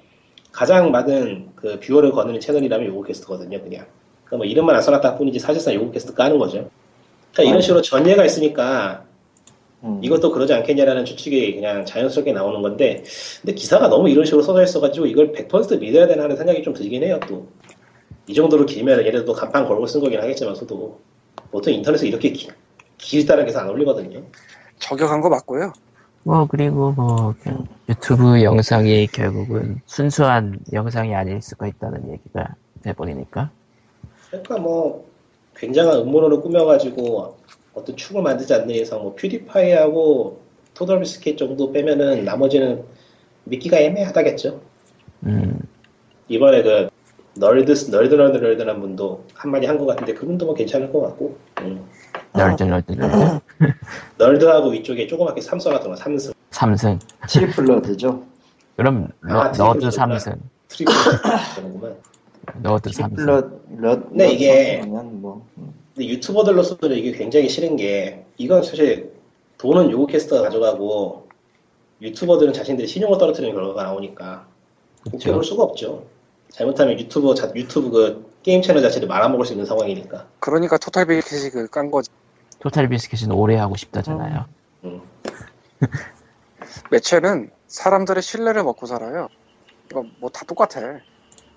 [0.52, 3.88] 가장 많은 그 viewer를 거느는 채널이라면 요그캐스트거든요, 그냥.
[4.28, 6.70] 그러니까 뭐 이름만 안 써놨다 뿐이지 사실상 요그캐스트 까는 거죠.
[7.34, 9.04] 그러니까 이런 식으로 전례가 있으니까
[9.84, 10.00] 음.
[10.02, 13.04] 이것도 그러지 않겠냐라는 추측이 그냥 자연스럽게 나오는 건데,
[13.42, 17.04] 근데 기사가 너무 이런 식으로 써져 있어가지고 이걸 100% 믿어야 되나 하는 생각이 좀 들긴
[17.04, 17.48] 해요, 또.
[18.26, 21.00] 이 정도로 길면 얘네도 간판 걸고 쓴 거긴 하겠지만서도
[21.52, 22.50] 보통 인터넷에 이렇게 기,
[22.98, 24.22] 길다는 게잘안 올리거든요.
[24.80, 25.72] 저격한 거 맞고요.
[26.24, 33.50] 뭐, 그리고 뭐, 그냥 유튜브 영상이 결국은 순수한 영상이 아닐 수가 있다는 얘기가 돼버리니까.
[34.30, 35.06] 그러니까 뭐
[35.56, 37.38] 굉장한 음모론을 꾸며가지고
[37.74, 40.42] 어떤 축을 만들지 않는 이상 뭐 퓨디파이하고
[40.74, 42.84] 토덜 비스킷 정도 빼면은 나머지는
[43.46, 44.60] 믿기가 애매하다겠죠.
[45.26, 45.60] 음,
[46.28, 46.90] 이번에 그
[47.36, 51.86] 널드 널드 널드 널드란 분도 한마디 한 것 같은데 그분도 뭐 괜찮을 것 같고 음.
[52.34, 53.40] 널들, 널들, 널들.
[54.18, 57.00] 널드하고 위쪽에 조그맣게 삼성가 들어 삼승 삼승.
[57.30, 58.24] 트리플러드죠.
[58.76, 60.34] 그럼, 너, 아, 너드 트리플 삼승.
[60.68, 60.94] 트리플
[61.56, 61.96] 되는구만.
[62.56, 63.16] 너드 삼승.
[63.26, 65.46] 트리플러 러 네, 이게- 면 뭐.
[65.58, 65.74] 음.
[65.96, 69.14] 근데 유튜버들로서는 이게 굉장히 싫은 게 이건 사실
[69.58, 71.28] 돈은 요구 캐스터가 가져가고
[72.02, 74.46] 유튜버들은 자신들의 신용을 떨어뜨리는 결과가 나오니까
[75.12, 75.34] 그쵸.
[75.34, 76.06] 볼 수가 없죠.
[76.50, 80.28] 잘못하면 유튜버 자- 유튜브 그 게임 채널 자체를 말아먹을 수 있는 상황이니까.
[80.40, 82.10] 그러니까 토탈 비켓이 깐 거지.
[82.60, 84.46] 토탈 비스킷은 오래 하고 싶다잖아요.
[84.86, 85.02] 음.
[86.92, 89.28] 매체는 사람들의 신뢰를 먹고 살아요.
[89.90, 91.00] 이거 뭐 다 똑같아.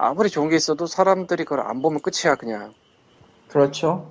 [0.02, 2.72] 아무리 좋은 게 있어도 사람들이 그걸 안 보면 끝이야 그냥.
[3.48, 4.10] 그렇죠.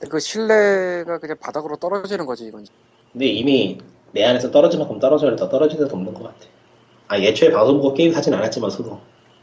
[0.00, 2.66] 근데 그 신뢰가 그냥 바닥으로 떨어지는 거지 이건.
[3.12, 3.78] 근데 이미
[4.10, 6.46] 내 안에서 떨어질 만큼 떨어져야 더 떨어질 데도 없는 것 같아.
[7.06, 8.98] 아 예초에 방송 보고 게임 사진 않았지만서도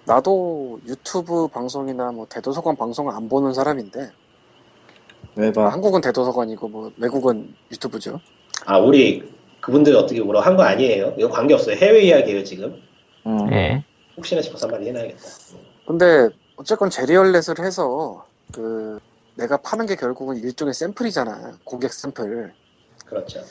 [0.05, 4.11] 나도 유튜브 방송이나 뭐 대도서관 방송을 안 보는 사람인데
[5.37, 5.69] 왜 봐?
[5.69, 8.19] 한국은 대도서관이고 뭐 외국은 유튜브죠.
[8.65, 9.23] 아 우리
[9.61, 11.13] 그분들 어떻게 뭐라 한거 아니에요?
[11.17, 11.77] 이거 관계 없어요.
[11.77, 12.81] 해외 이야기예요 지금.
[13.25, 13.49] 음.
[13.53, 13.85] 예.
[14.17, 15.23] 혹시나 싶어서 한마디 해놔야겠다.
[15.87, 18.99] 근데 어쨌건 제리얼렛을 해서 그
[19.35, 21.57] 내가 파는 게 결국은 일종의 샘플이잖아.
[21.63, 22.53] 고객 샘플.
[23.05, 23.43] 그렇죠.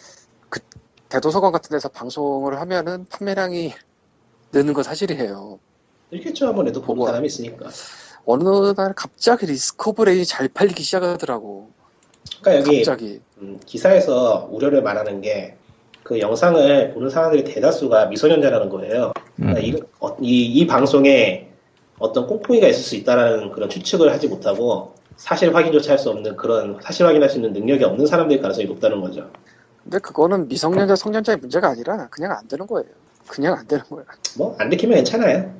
[1.08, 3.74] 대도서관 같은 데서 방송을 하면은 판매량이
[4.52, 5.58] 느는 건 사실이에요.
[6.48, 7.12] 아무래도 보는 뭐가?
[7.12, 7.68] 사람이 있으니까.
[8.24, 9.46] 어느 날 갑자기
[10.04, 11.70] 레인이 잘 팔리기 시작하더라고.
[12.40, 13.20] 그러니까 여기 갑자기.
[13.38, 15.56] 음, 기사에서 우려를 말하는 게
[16.02, 19.12] 그 영상을 보는 사람들의 대다수가 미소년자라는 거예요.
[19.36, 21.48] 음, 그러니까 이, 어, 이, 이 방송에
[21.98, 26.78] 어떤 꽁꽁이가 있을 수 있다라는 그런 추측을 하지 못하고 사실 확인조차 할 수 없는 그런
[26.82, 29.30] 사실 확인할 수 있는 능력이 없는 사람들의 가능성이 높다는 거죠.
[29.84, 32.88] 근데 그거는 미성년자 성년자의 문제가 아니라 그냥 안 되는 거예요.
[33.28, 34.04] 그냥 안 되는 거야.
[34.36, 35.52] 뭐안 들키면 괜찮아요.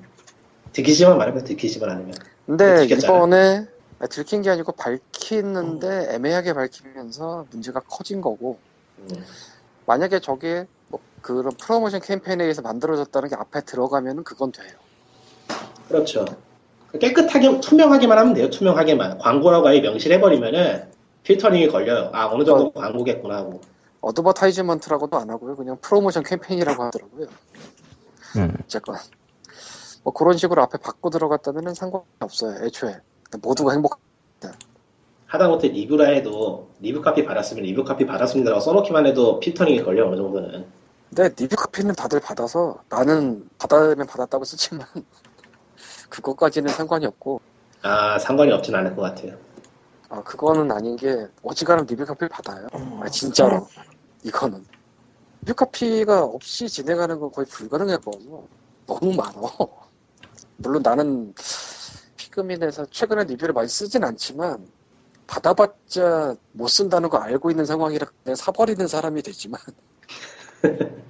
[0.73, 2.15] 들키지만 말하면 들키지만 않으면.
[2.47, 3.15] 근데 들켰잖아.
[3.15, 3.67] 이번에
[4.11, 8.59] 들킨 게 아니고 밝히는데 애매하게 밝히면서 문제가 커진 거고
[8.99, 9.25] 음,
[9.87, 14.73] 만약에 저게 뭐 그런 프로모션 캠페인에 의해서 만들어졌다는 게 앞에 들어가면은 그건 돼요.
[15.89, 16.25] 그렇죠.
[16.99, 18.51] 깨끗하게 투명하게만 하면 돼요.
[18.51, 20.91] 투명하게만 광고라고 아예 명시를 해버리면은
[21.23, 22.11] 필터링이 걸려요.
[22.13, 23.61] 아 어느 정도 광고겠구나 하고.
[24.01, 25.57] advertisement라고도 안 하고요.
[25.57, 27.27] 그냥 프로모션 캠페인이라고 하더라고요.
[28.37, 28.57] 음.
[28.65, 28.97] 어쨌건
[30.03, 32.65] 뭐 그런 식으로 앞에 받고 들어갔다면은 상관이 없어요.
[32.65, 32.97] 애초에
[33.41, 34.01] 모두가 행복.
[35.33, 40.67] 하다못해 리뷰라 해도 리뷰 카피 받았으면 리뷰 카피 받았습니다라고 써놓기만 해도 필터링이 걸려 어느 정도는.
[41.09, 44.87] 근데 리뷰 카피는 다들 받아서 나는 받아면 받았다고 쓰지만
[46.11, 47.41] 그것까지는 상관이 없고
[47.81, 49.35] 아 상관이 없진 않을 것 같아요.
[50.11, 52.67] 아 그거는 아닌 게 어지간하면 리뷰 카피를 받아요.
[53.01, 53.67] 아 진짜로
[54.25, 54.63] 이거는
[55.41, 58.45] 리뷰 카피가 없이 진행하는 건 거의 불가능했거든요.
[58.87, 59.51] 너무 많어.
[60.59, 61.33] 물론 나는
[62.19, 64.69] 피그민에서 최근에 리뷰를 많이 쓰진 않지만
[65.27, 69.61] 받아봤자 못 쓴다는 거 알고 있는 상황이라 그냥 사버리는 사람이 되지만.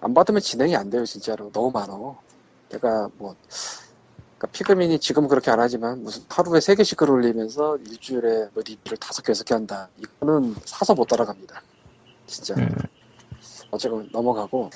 [0.00, 1.50] 안 받으면 진행이 안 돼요 진짜로.
[1.52, 2.20] 너무 많어
[2.70, 3.34] 내가 뭐
[4.38, 8.98] 그러니까 피그민이 지금 그렇게 안 하지만 무슨 하루에 세 개씩 글 올리면서 일주일에 뭐 리뷰를
[8.98, 9.88] 다섯 개 여섯 개 한다.
[9.98, 11.62] 이거는 사서 못 따라갑니다.
[12.26, 12.54] 진짜.
[12.54, 12.68] 음.
[13.70, 14.70] 어쨌건 넘어가고.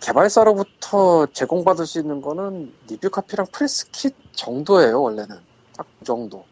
[0.00, 5.36] 개발사로부터 제공받을 수 있는 거는 리뷰 카피랑 press kit 정도예요 원래는.
[5.76, 6.44] 딱 그 정도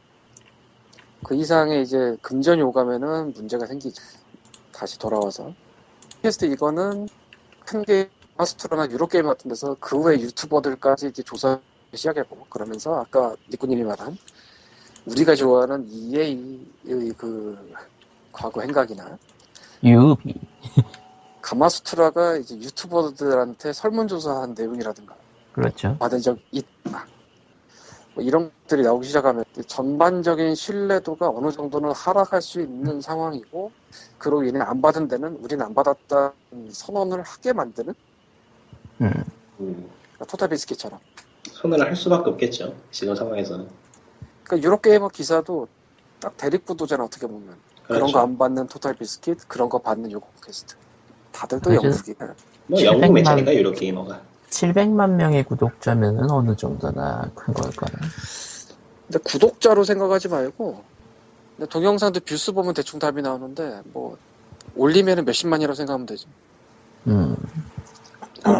[1.22, 4.00] 그 이상의 이제 금전이 오가면은 문제가 생기죠
[4.72, 5.54] 다시 돌아와서
[6.22, 7.08] 퀘스트 이거는
[7.60, 11.60] 큰게 마스터나 유로 게임 같은 데서 그외 유튜버들까지 이제 조사
[11.94, 14.16] 시작했고 그러면서 아까 니꾸님이 말한
[15.06, 17.74] 우리가 좋아하는 EA의 그
[18.32, 19.18] 과거 행각이나
[19.84, 20.34] 유비.
[21.42, 25.16] 가마수트라가 이제 유튜버들한테 설문조사한 내용이라든가
[25.52, 25.96] 그렇죠.
[25.98, 27.06] 받은 적 있다.
[28.14, 33.70] 뭐 이런 것들이 나오기 시작하면 전반적인 신뢰도가 어느 정도는 하락할 수 있는 상황이고
[34.18, 36.32] 그로 인해 안 받은 데는 우리는 안 받았다는
[36.70, 37.94] 선언을 하게 만드는
[39.02, 39.24] 음.
[39.60, 40.98] 음, 그러니까 토탈 비스킷처럼
[41.52, 42.74] 선언을 할 수밖에 없겠죠.
[42.90, 43.68] 지금 상황에서는.
[44.44, 45.68] 그러니까 유럽게이머 기사도
[46.20, 48.12] 딱 대립구도잖아 어떻게 보면 그런 그렇죠.
[48.12, 50.76] 거 안 받는 토탈 비스킷 그런 거 받는 요그캐스트
[51.32, 51.82] 다들 또 그죠.
[51.86, 52.34] 영국이야
[52.66, 54.20] 뭐 영국 700만 매체니까 유로 게이머가.
[54.50, 57.92] 700만 명의 구독자면은 어느 정도나 큰 걸까요?
[59.06, 60.82] 근데 구독자로 생각하지 말고
[61.56, 64.16] 근데 동영상도 view수 보면 대충 답이 나오는데 뭐
[64.76, 66.26] 올리면은 몇십만이라고 생각하면 되지
[67.06, 67.36] 음.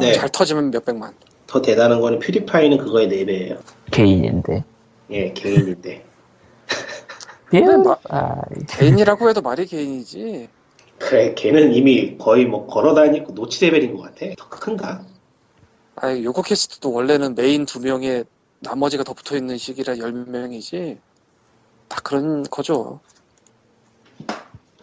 [0.01, 0.13] 네.
[0.15, 1.15] 잘 터지면 몇백만
[1.47, 3.59] 더 대단한 거는 퓨디파이는 그거의 4배예요.
[3.91, 4.63] 개인인데.
[5.11, 6.05] 예, 개인인데.
[7.85, 10.49] 마- 아, 개인이라고 해도 말이 개인이지
[11.01, 14.27] 그래, 걔는 이미 거의 뭐 걸어다니고 노치 레벨인 것 같아.
[14.37, 15.05] 더 큰가?
[16.03, 18.25] 아니 요그캐스트도 원래는 메인 두 명에
[18.61, 20.99] 나머지가 더 붙어 있는 시기라 열 명이지
[21.89, 23.01] 다 그런 거죠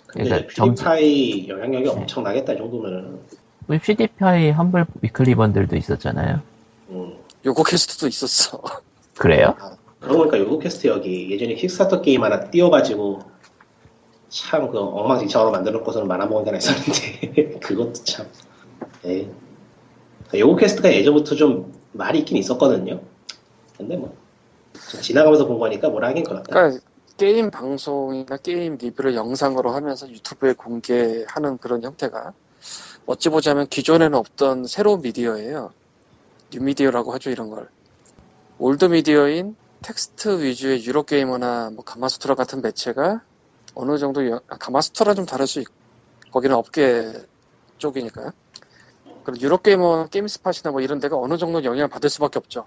[0.07, 3.20] 근데 그러니까 점- 퓨디파이 영향력이 엄청나겠다, 이 정도면은.
[3.68, 6.41] 우리 퓨디파이 험블 위클리 번들도 있었잖아요.
[6.89, 7.18] 음.
[7.45, 8.61] 요그캐스트도 있었어
[9.18, 9.55] 그래요?
[9.99, 13.20] 그러고 보니까 요그캐스트 여기 예전에 킥스타터 게임 하나 띄워가지고
[14.30, 18.26] 참 그 엉망진창으로 만들어 놓고서는 만화봉이 하나 있었는데 그것도 참
[19.05, 19.28] 에
[20.34, 22.99] 요그캐스트가 예전부터 좀 말이 있긴 있었거든요
[23.78, 26.84] 근데 뭐 좀 지나가면서 본 거니까 뭐라 하긴 그렇다 그러니까
[27.17, 32.34] 게임 방송이나 게임 리뷰를 영상으로 하면서 유튜브에 공개하는 그런 형태가
[33.07, 35.71] 어찌 보자면 기존에는 없던 새로운 미디어예요.
[36.53, 37.69] 뉴미디어라고 하죠 이런 걸.
[38.60, 43.21] old media인 텍스트 위주의 유로 게이머나 뭐 가마수트라 같은 매체가
[43.73, 45.73] 어느 정도 영- 아, 가마수트라 좀 다를 수 있고
[46.32, 47.13] 거기는 업계
[47.80, 48.34] 쪽이니까.
[49.41, 52.65] 유로 게이머 게임스팟이나 뭐 이런 데가 어느 정도 영향을 받을 수밖에 없죠.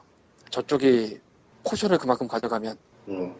[0.51, 1.21] 저쪽이
[1.65, 2.77] 포션을 그만큼 가져가면.
[3.09, 3.35] 음.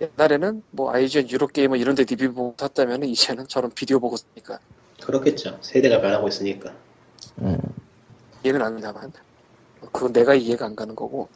[0.00, 4.58] 옛날에는 뭐 IGN 유로게이머 이런 데 리뷰 보고 샀다면 이제는 저런 비디오 보고 쓰니까
[5.02, 6.74] 그렇겠죠 세대가 변하고 있으니까
[7.40, 7.56] 음.
[8.44, 9.10] 이해는 안 된다만
[9.90, 11.28] 그건 내가 이해가 안 가는 거고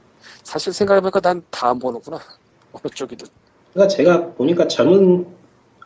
[0.43, 2.19] 사실 생각해보니까 난 다 안 보는구나
[2.73, 3.27] 어느 쪽이든
[3.73, 5.27] 그러니까 제가 보니까 젊은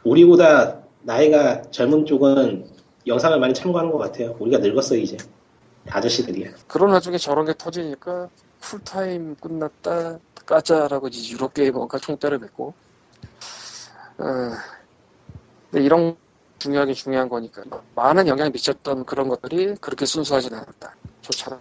[0.03, 2.67] 우리보다 나이가 젊은 쪽은
[3.07, 4.35] 영상을 많이 참고하는 것 같아요.
[4.39, 5.17] 우리가 늙었어 이제.
[5.91, 8.31] 아저씨들이야 그런 와중에 저런 게 터지니까
[8.61, 12.75] 풀타임 끝났다 까자라고 이제 유로게이머가 총대를 맺고.
[14.19, 14.25] 어,
[15.71, 16.17] 근데 이런
[16.59, 17.63] 중요하게 중요한 거니까
[17.95, 20.95] 많은 영향을 미쳤던 그런 것들이 그렇게 순수하진 않았다.
[21.21, 21.61] 좋잖아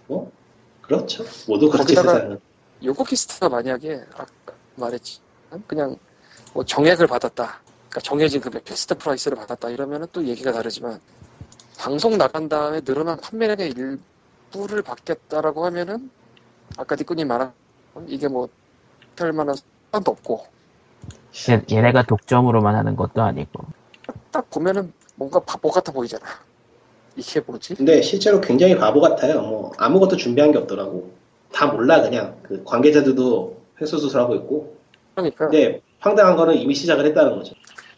[0.80, 1.24] 그렇죠.
[1.46, 2.40] 모두 그렇지 세상은.
[2.82, 5.20] 요그캐스트가 만약에 아까 말했지
[5.66, 5.96] 그냥
[6.52, 7.60] 뭐 정액을 받았다.
[7.88, 11.00] 그러니까 정해진 금액 fixed price를 받았다 이러면은 또 얘기가 다르지만
[11.78, 13.74] 방송 나간 다음에 늘어난 판매량의
[14.52, 16.10] 일부를 받겠다라고 하면은
[16.76, 17.52] 아까 니꾸님 말한
[18.06, 18.48] 이게 뭐
[19.16, 19.56] 별만한
[19.92, 20.46] 상관도 없고
[21.50, 23.64] 얘- 얘네가 독점으로만 하는 것도 아니고.
[24.30, 26.24] 딱 보면은 뭔가 바보 같아 보이잖아
[27.16, 27.74] 이게 뭐지?
[27.76, 29.42] 근데 실제로 굉장히 바보 같아요.
[29.42, 31.12] 뭐 아무것도 준비한 게 없더라고.
[31.52, 34.76] 다 몰라 그냥 그 관계자들도 횡수수술 하고 있고.
[35.14, 37.54] 그러니까 근데 황당한 거는 이미 시작을 했다는 거죠.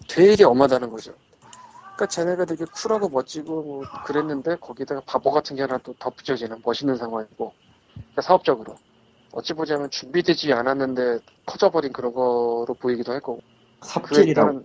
[0.09, 1.12] 되게 엄하다는 거죠.
[1.97, 6.97] 그러니까 쟤네가 되게 쿨하고 멋지고 뭐 그랬는데 거기다가 바보 같은 게 하나 또 덧붙여지는 멋있는
[6.97, 7.55] 상황이고
[7.97, 8.77] 그러니까 사업적으로
[9.33, 13.41] 어찌 보자면 준비되지 않았는데 커져버린 그런 거로 보이기도 할 거고
[14.45, 14.65] 보통.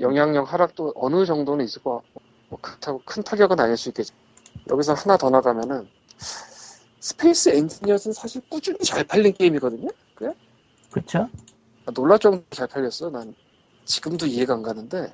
[0.00, 4.14] 영향력 하락도 어느 정도는 있을 것 같고 뭐 그렇다고 큰 타격은 아닐 수 있겠죠.
[4.70, 5.88] 여기서 하나 더 나가면은
[7.00, 9.88] 스페이스 엔지니어는 사실 꾸준히 잘 팔린 게임이거든요.
[10.14, 10.32] 그래?
[10.90, 11.28] 그쵸?
[11.86, 13.10] 아, 놀랄 정도로 잘 팔렸어.
[13.10, 13.34] 난
[13.84, 15.12] 지금도 이해가 안 가는데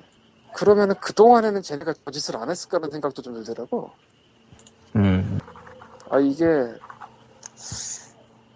[0.53, 3.91] 그러면은 그 동안에는 쟤네가 거짓을 안 했을까라는 생각도 좀 들더라고.
[4.95, 5.39] 음,
[6.09, 6.45] 아 이게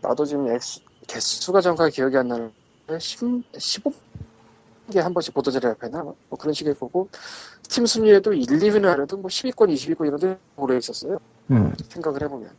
[0.02, 2.54] 나도 지금 액수, 개수가 정확하게 기억이 안 나는데
[3.00, 3.20] 10,
[3.54, 7.10] 15개 한 번씩 보도자료 앞에나 뭐 그런 식의 거고
[7.70, 11.18] 스팀 순위에도 1, 2위는 아니어도 뭐 10위권, 20위권 이런 데 오래 있었어요.
[11.52, 12.50] 음, 생각을 해보면.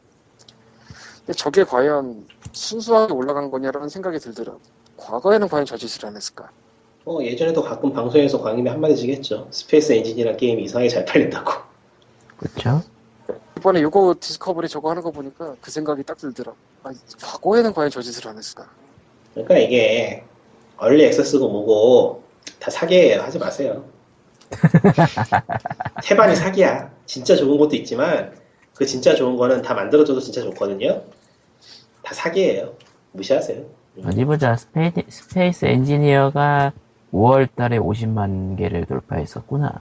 [1.18, 4.60] 근데 저게 과연 순수하게 올라간 거냐라는 생각이 들더라고.
[4.96, 6.50] 과거에는 과연 저 짓을 안 했을까?
[7.06, 9.46] 어, 예전에도 가끔 방송에서 광님이 한마디씩 했죠.
[9.52, 11.52] 스페이스 엔진이라는 게임이 이상하게 잘 팔린다고.
[12.36, 12.82] 그쵸?
[13.56, 16.56] 이번에 요그디스커버리 저거 하는 거 보니까 그 생각이 딱 들더라고.
[16.82, 16.90] 아,
[17.22, 18.68] 과거에는 과연 저 짓을 안 했을까?
[19.34, 20.24] 그러니까 이게
[20.78, 22.24] early access고 뭐고
[22.58, 23.22] 다 사기예요.
[23.22, 23.84] 하지 마세요.
[26.02, 26.90] 태반이 사기야.
[27.06, 28.36] 진짜 좋은 것도 있지만
[28.74, 31.02] 그 진짜 좋은 거는 다 만들어줘도 진짜 좋거든요.
[32.02, 32.74] 다 사기예요.
[33.12, 33.64] 무시하세요.
[34.04, 34.56] 어디 보자.
[34.56, 36.72] 스페이, 스페이스 엔지니어가
[37.12, 39.80] 5월 달에 50만 개를 돌파했었구나.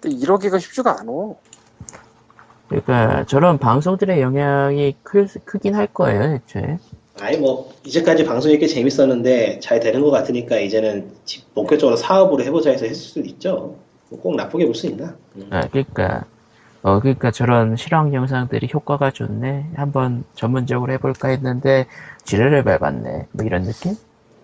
[0.00, 1.12] 근데 1억이가 쉽지가 않아.
[2.68, 6.78] 그러니까 저런 방송들의 영향이 크, 크긴 할 거예요, 애초에.
[7.20, 12.70] 아니 뭐 이제까지 방송이 꽤 재밌었는데 잘 되는 것 같으니까 이제는 지- 본격적으로 사업으로 해보자
[12.70, 13.76] 해서 했을 수도 있죠.
[14.10, 15.14] 뭐꼭 나쁘게 볼 수 있나?
[15.36, 15.46] 음.
[15.50, 16.24] 아, 그러니까
[16.82, 19.70] 어 그러니까 저런 실황 영상들이 효과가 좋네.
[19.76, 21.86] 한번 전문적으로 해볼까 했는데
[22.24, 23.28] 지뢰를 밟았네.
[23.32, 23.94] 뭐 이런 느낌?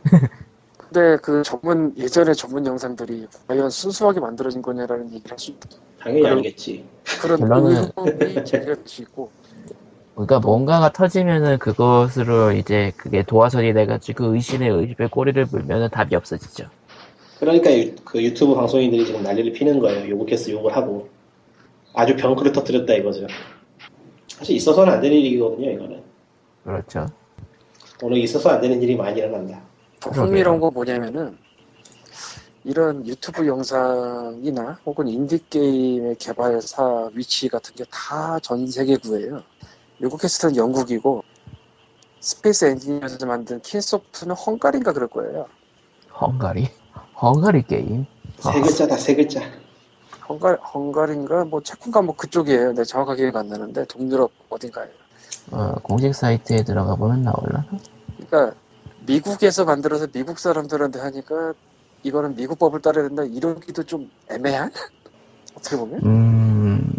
[0.93, 5.68] 근데 그 전문 예전에 전문 영상들이 과연 순수하게 만들어진 거냐라는 얘기를 할 수 있다.
[6.01, 6.84] 당연히 그럼- 아니겠지.
[7.22, 9.30] 그런 물론은- 의혹이 제기가 될수 있고
[10.14, 16.66] 그러니까 뭔가가 터지면은 그것으로 이제 그게 도화선이 돼가지고 의심의 의심의 꼬리를 물면은 답이 없어지죠.
[17.38, 20.11] 그러니까 유, 그 유튜브 방송인들이 지금 난리를 피는 거예요.
[20.11, 21.09] 요구캐스 욕을 하고
[21.95, 23.26] 아주 병크를 터뜨렸다 이거죠.
[24.28, 25.70] 사실 있어서는 안 되는 일이거든요.
[25.70, 26.03] 이거는
[26.64, 27.07] 그렇죠.
[28.03, 29.61] 오늘 있어서 안 되는 일이 많이 일어난다.
[30.01, 30.11] 더.
[30.11, 31.36] 흥미로운 건 뭐냐면은
[32.64, 39.42] 이런 유튜브 영상이나 혹은 인디게임의 개발사 위치 같은 게 다 전 세계구예요.
[40.02, 41.22] 요그캐스트는 영국이고
[42.20, 45.46] 스페이스 엔지니어에서 만든 킨소프트는 헝가리인가 그럴 거예요.
[46.20, 46.68] 헝가리?
[47.20, 48.07] 헝가리 게임?
[48.38, 49.40] 세 글자다 세 글자.
[50.28, 52.70] 헝가, 헝가리인가 뭐 체코인가 뭐 그쪽이에요.
[52.72, 54.90] 내가 정확하게 기억이 안 나는데 동유럽 어딘가예요.
[55.51, 57.64] 어, 공식 사이트에 들어가 보면 나올라?
[58.28, 58.55] 그러니까
[59.11, 61.54] 미국에서 만들어서 미국 사람들한테 하니까
[62.04, 64.70] 이거는 미국 법을 따라야 된다 이러기도 좀 애매한?
[65.56, 66.00] 어떻게 보면?
[66.04, 66.92] 음,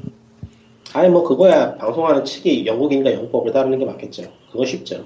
[0.93, 4.23] 아니 뭐 그거야 방송하는 측이 영국인과 영국법을 따르는 게 맞겠죠.
[4.51, 5.05] 그거 쉽죠.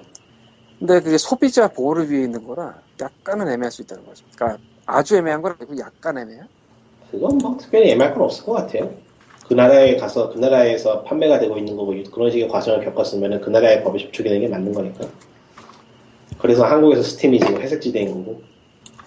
[0.80, 4.26] 근데 그게 소비자 보호를 위해 있는 거라 약간은 애매할 수 있다는 거죠.
[4.36, 6.42] 그러니까 아주 애매한 건 아니고 약간 애매해.
[7.12, 8.92] 그건 뭐 특별히 애매할 건 없을 것 같아요.
[9.48, 13.84] 그 나라에 가서 그 나라에서 판매가 되고 있는 거고 그런 식의 과정을 겪었으면 그 나라의
[13.84, 15.08] 법에 접촉이 되는 게 맞는 거니까.
[16.46, 18.42] 그래서 한국에서 스팀이 지금 회색지대인 거고.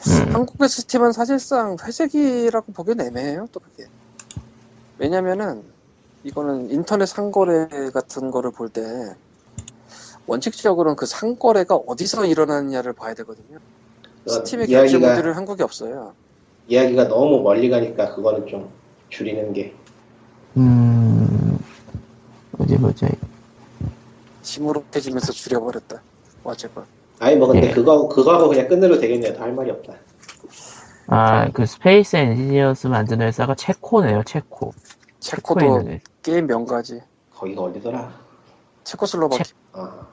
[0.09, 3.47] 음, 한국의 스팀은 사실상 회색이라고 보기엔 애매해요.
[3.53, 3.87] 또 그게.
[4.99, 5.63] 왜냐면은
[6.25, 8.83] 이거는 인터넷 상거래 같은 거를 볼 때
[10.27, 13.59] 원칙적으로는 그 상거래가 어디서 일어나느냐를 봐야 되거든요.
[14.27, 16.13] 스팀의 결제 모듈은 한국에 없어요.
[16.67, 18.69] 이야기가 너무 멀리 가니까 그거는 좀
[19.11, 19.75] 줄이는 게
[20.57, 21.59] 음,
[22.59, 23.09] 어디 보자.
[24.43, 26.03] 시무룩해지면서 줄여버렸다.
[26.45, 26.85] 어쨌건.
[27.21, 27.73] 아니 뭐 근데 예.
[27.73, 29.35] 그거 그거하고 그냥 끝내도 되겠네요.
[29.35, 29.95] 더 할 말이 없다.
[31.11, 34.73] 아, 그 스페이스 엔지니어스 만드는 회사가 체코네요, 체코.
[35.21, 35.85] 체코도
[36.23, 37.01] 게임 명가지.
[37.35, 38.13] 거기가 어디더라?
[38.85, 39.45] 체코슬로바키아.
[39.73, 40.07] 아,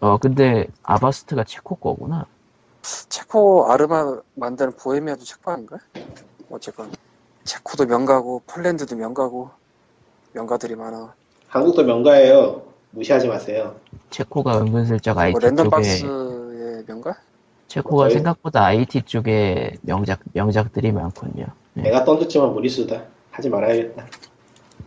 [0.00, 2.24] 어, 근데 아바스트가 체코 거구나.
[3.10, 5.76] 체코 아르마 만드는 보헤미아도 체코 아닌가?
[6.50, 6.90] 어쨌건
[7.44, 9.50] 체코도 명가고 폴란드도 명가고
[10.32, 11.14] 명가들이 많아.
[11.48, 12.62] 한국도 명가예요.
[12.92, 13.76] 무시하지 마세요.
[14.10, 17.16] 체코가 은근슬쩍 IT 뭐 쪽에, 랜덤박스의 명가?
[17.68, 21.46] 체코가 거의- 생각보다 IT 쪽에 명작, 명작들이 많군요.
[21.76, 21.82] 예.
[21.82, 23.04] 내가 던졌지만 무리수다.
[23.30, 24.06] 하지 말아야겠다.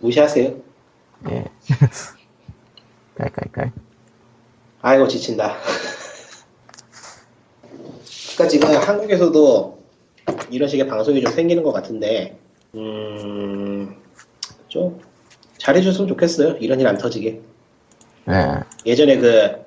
[0.01, 0.54] 무시하세요.
[1.30, 1.45] 예.
[3.16, 3.72] 깔깔깔.
[4.82, 5.56] 아이고 지친다.
[8.34, 9.80] 그러니까 지금 한국에서도
[10.49, 12.38] 이런 식의 방송이 좀 생기는 것 같은데,
[12.76, 13.95] 음,
[14.68, 14.99] 좀
[15.58, 16.58] 잘해줬으면 좋겠어요.
[16.58, 17.41] 이런 일 안 터지게.
[18.30, 18.60] 예.
[18.86, 19.64] 예전에 그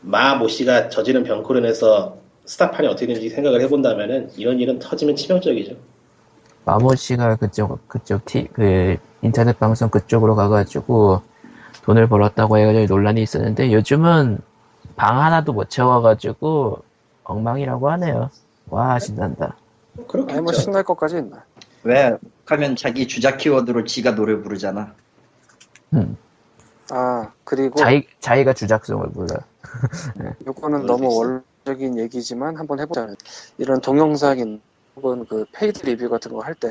[0.00, 1.26] 마모 씨가 저지른
[1.58, 5.76] 인해서 스타판이 어떻게 되는지 생각을 해본다면은 이런 일은 터지면 치명적이죠.
[6.64, 11.22] 마모 씨가 그쪽 그쪽 티, 그 인터넷 방송 그쪽으로 가가지고
[11.82, 14.38] 돈을 벌었다고 해가지고 논란이 있었는데 요즘은
[14.96, 16.82] 방 하나도 못 채워가지고
[17.24, 18.30] 엉망이라고 하네요.
[18.68, 19.56] 와 신난다.
[20.06, 20.34] 그렇겠죠.
[20.34, 21.44] 아니 뭐 신날 것까지 있나.
[21.84, 24.94] 왜 하면 자기 주작 키워드로 지가 노래 부르잖아.
[25.94, 26.16] 음.
[26.90, 29.36] 아 그리고 자기 자기가 주작성을 불러.
[30.46, 31.42] 요거는 그럴 너무.
[31.64, 33.08] 원론적인 얘기지만 한번 해보자.
[33.58, 34.62] 이런 동영상인
[34.96, 36.68] 혹은 그 paid 리뷰 같은 거 할 때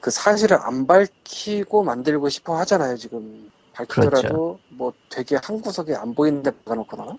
[0.00, 2.96] 그 사실을 안 밝히고 만들고 싶어 하잖아요.
[2.96, 4.60] 지금 밝히더라도 그렇죠.
[4.68, 7.18] 뭐 되게 한 구석에 안 보이는데 박아놓거나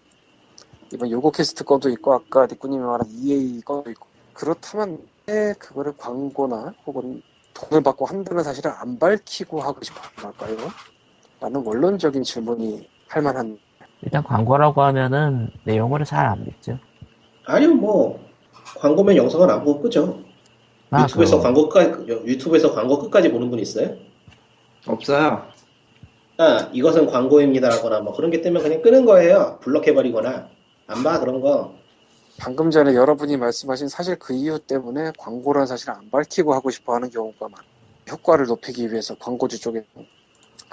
[0.93, 7.21] 이번 요그캐스트 건도 있고 아까 니꾸님이 말한 EA 건도 있고 그렇다면 왜 그거를 광고나 혹은
[7.53, 10.73] 돈을 받고 한다는 사실을 안 밝히고 하고 싶어 할까요?
[11.43, 13.59] 라는 원론적인 질문이 할 만한
[14.01, 16.79] 일단 광고라고 하면은 내용을 잘 안 믿죠.
[17.45, 18.17] 아니요 뭐
[18.79, 20.21] 광고면 영상을 안 보고 끄죠.
[20.89, 21.43] 아, 유튜브에서 그거.
[21.43, 23.93] 광고 끝까지 유튜브에서 광고 끝까지 보는 분 있어요?
[24.87, 25.45] 없어요.
[26.37, 29.59] 아 이것은 광고입니다라거나 뭐 그런 게 뜨면 그냥 끄는 거예요.
[29.63, 30.47] 블럭해버리거나
[30.87, 31.73] 안 봐 그런 거.
[32.39, 37.09] 방금 전에 여러분이 말씀하신 사실 그 이유 때문에 광고라는 사실을 안 밝히고 하고 싶어 하는
[37.09, 37.63] 경우가 많아.
[38.09, 39.83] 효과를 높이기 위해서 광고주 쪽에.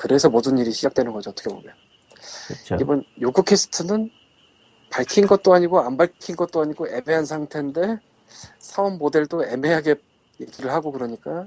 [0.01, 1.75] 그래서 모든 일이 시작되는 거죠, 어떻게 보면.
[2.47, 2.77] 그렇죠.
[2.81, 4.11] 이번 요크 캐스트는
[4.91, 7.99] 밝힌 것도 아니고 안 밝힌 것도 아니고 애매한 상태인데
[8.59, 9.97] 사원 모델도 애매하게
[10.41, 11.47] 얘기를 하고 그러니까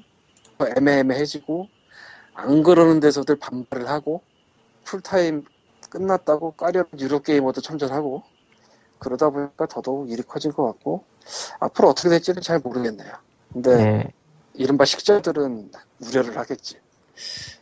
[0.59, 1.67] 더 애매애매해지고
[2.35, 4.21] 안 그러는 데서들 반발을 하고
[4.83, 5.45] 풀타임
[5.89, 8.21] 끝났다고 까련 유로게이머도 참전하고
[8.99, 11.03] 그러다 보니까 더더욱 일이 커질 것 같고
[11.59, 13.13] 앞으로 어떻게 될지는 잘 모르겠네요.
[13.51, 14.13] 근데 네.
[14.53, 15.71] 이른바 식자들은
[16.05, 16.82] 우려를 하겠지.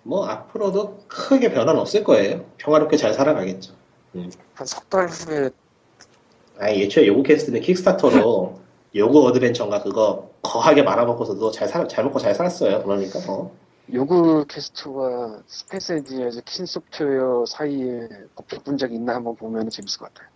[0.04, 2.46] 뭐 앞으로도 크게 변화는 없을 거예요.
[2.58, 3.74] 평화롭게 잘 살아가겠죠.
[4.54, 5.50] 한석 달 후에
[6.60, 8.60] 아니 예초에 요구 캐스트는 킥스타터로
[8.96, 12.84] 요구 어드벤처인가 그거 거하게 말아먹고서도 잘, 살, 잘 먹고 잘 살았어요.
[12.84, 13.56] 그러니까 뭐
[13.94, 20.30] Yogscast와 Space Engineers Keen Software 사이에 법적 분쟁이 있나 한번 보면 재밌을 것 같아요.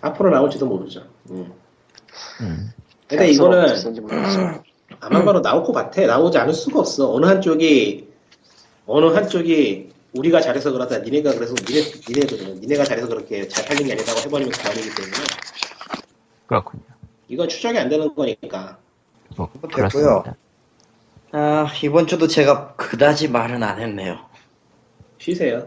[0.00, 1.06] 앞으로 나올지도 모르죠.
[1.30, 1.52] 음.
[2.40, 2.72] 음.
[3.08, 3.66] 근데 이거는
[4.94, 5.18] 어떻게 쓰는지 모르겠어요.
[5.18, 6.02] 아마 바로 나올 것 같아.
[6.06, 7.12] 나오지 않을 수가 없어.
[7.12, 8.08] 어느 한쪽이
[8.86, 10.98] 어느 한쪽이 우리가 잘해서 그렇다.
[10.98, 15.16] 니네가 그래서 니네 니네들은 니네가 잘해서 그렇게 잘 팔린 게 아니라고 해버리면 그만이기 때문에
[16.46, 16.82] 그렇군요.
[17.28, 18.78] 이건 추적이 안 되는 거니까.
[19.36, 20.24] 뭐, 됐고요.
[21.32, 24.18] 아, 이번 주도 제가 그다지 말은 안 했네요.
[25.18, 25.66] 쉬세요.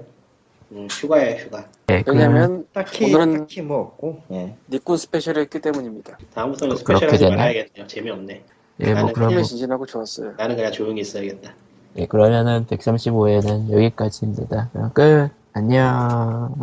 [0.72, 1.68] 음, 휴가야 휴가.
[1.88, 4.56] 네, 그- 왜냐면 딱히, 오늘은- 딱히 뭐 없고, 예.
[4.70, 6.18] 니꾼 스페셜이 있기 때문입니다.
[6.34, 7.36] 다음부터는 스페셜 하지 되나?
[7.38, 7.88] 말아야겠네요.
[7.88, 8.44] 재미없네.
[8.82, 10.34] 예, 뭐 나는 그럼 흥미 진진하고 좋았어요.
[10.38, 11.52] 나는 그냥 조용히 있어야겠다.
[11.98, 14.70] 예, 그러면은 135회는 여기까지입니다.
[14.74, 15.30] 그럼 끝.
[15.54, 16.54] 안녕.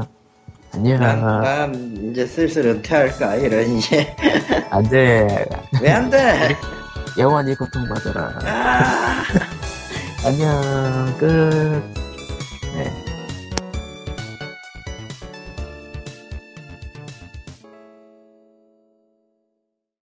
[0.72, 1.00] 안녕.
[1.00, 4.14] 난, 난 이제 슬슬 은퇴할까, 이런, 이제.
[4.70, 5.46] 안 돼.
[5.82, 6.56] 왜 안 돼?
[7.18, 8.38] 영원히 고통받아라.
[8.44, 9.22] 아!
[10.26, 11.16] 안녕.
[11.18, 11.26] 끝.
[11.94, 12.03] 네.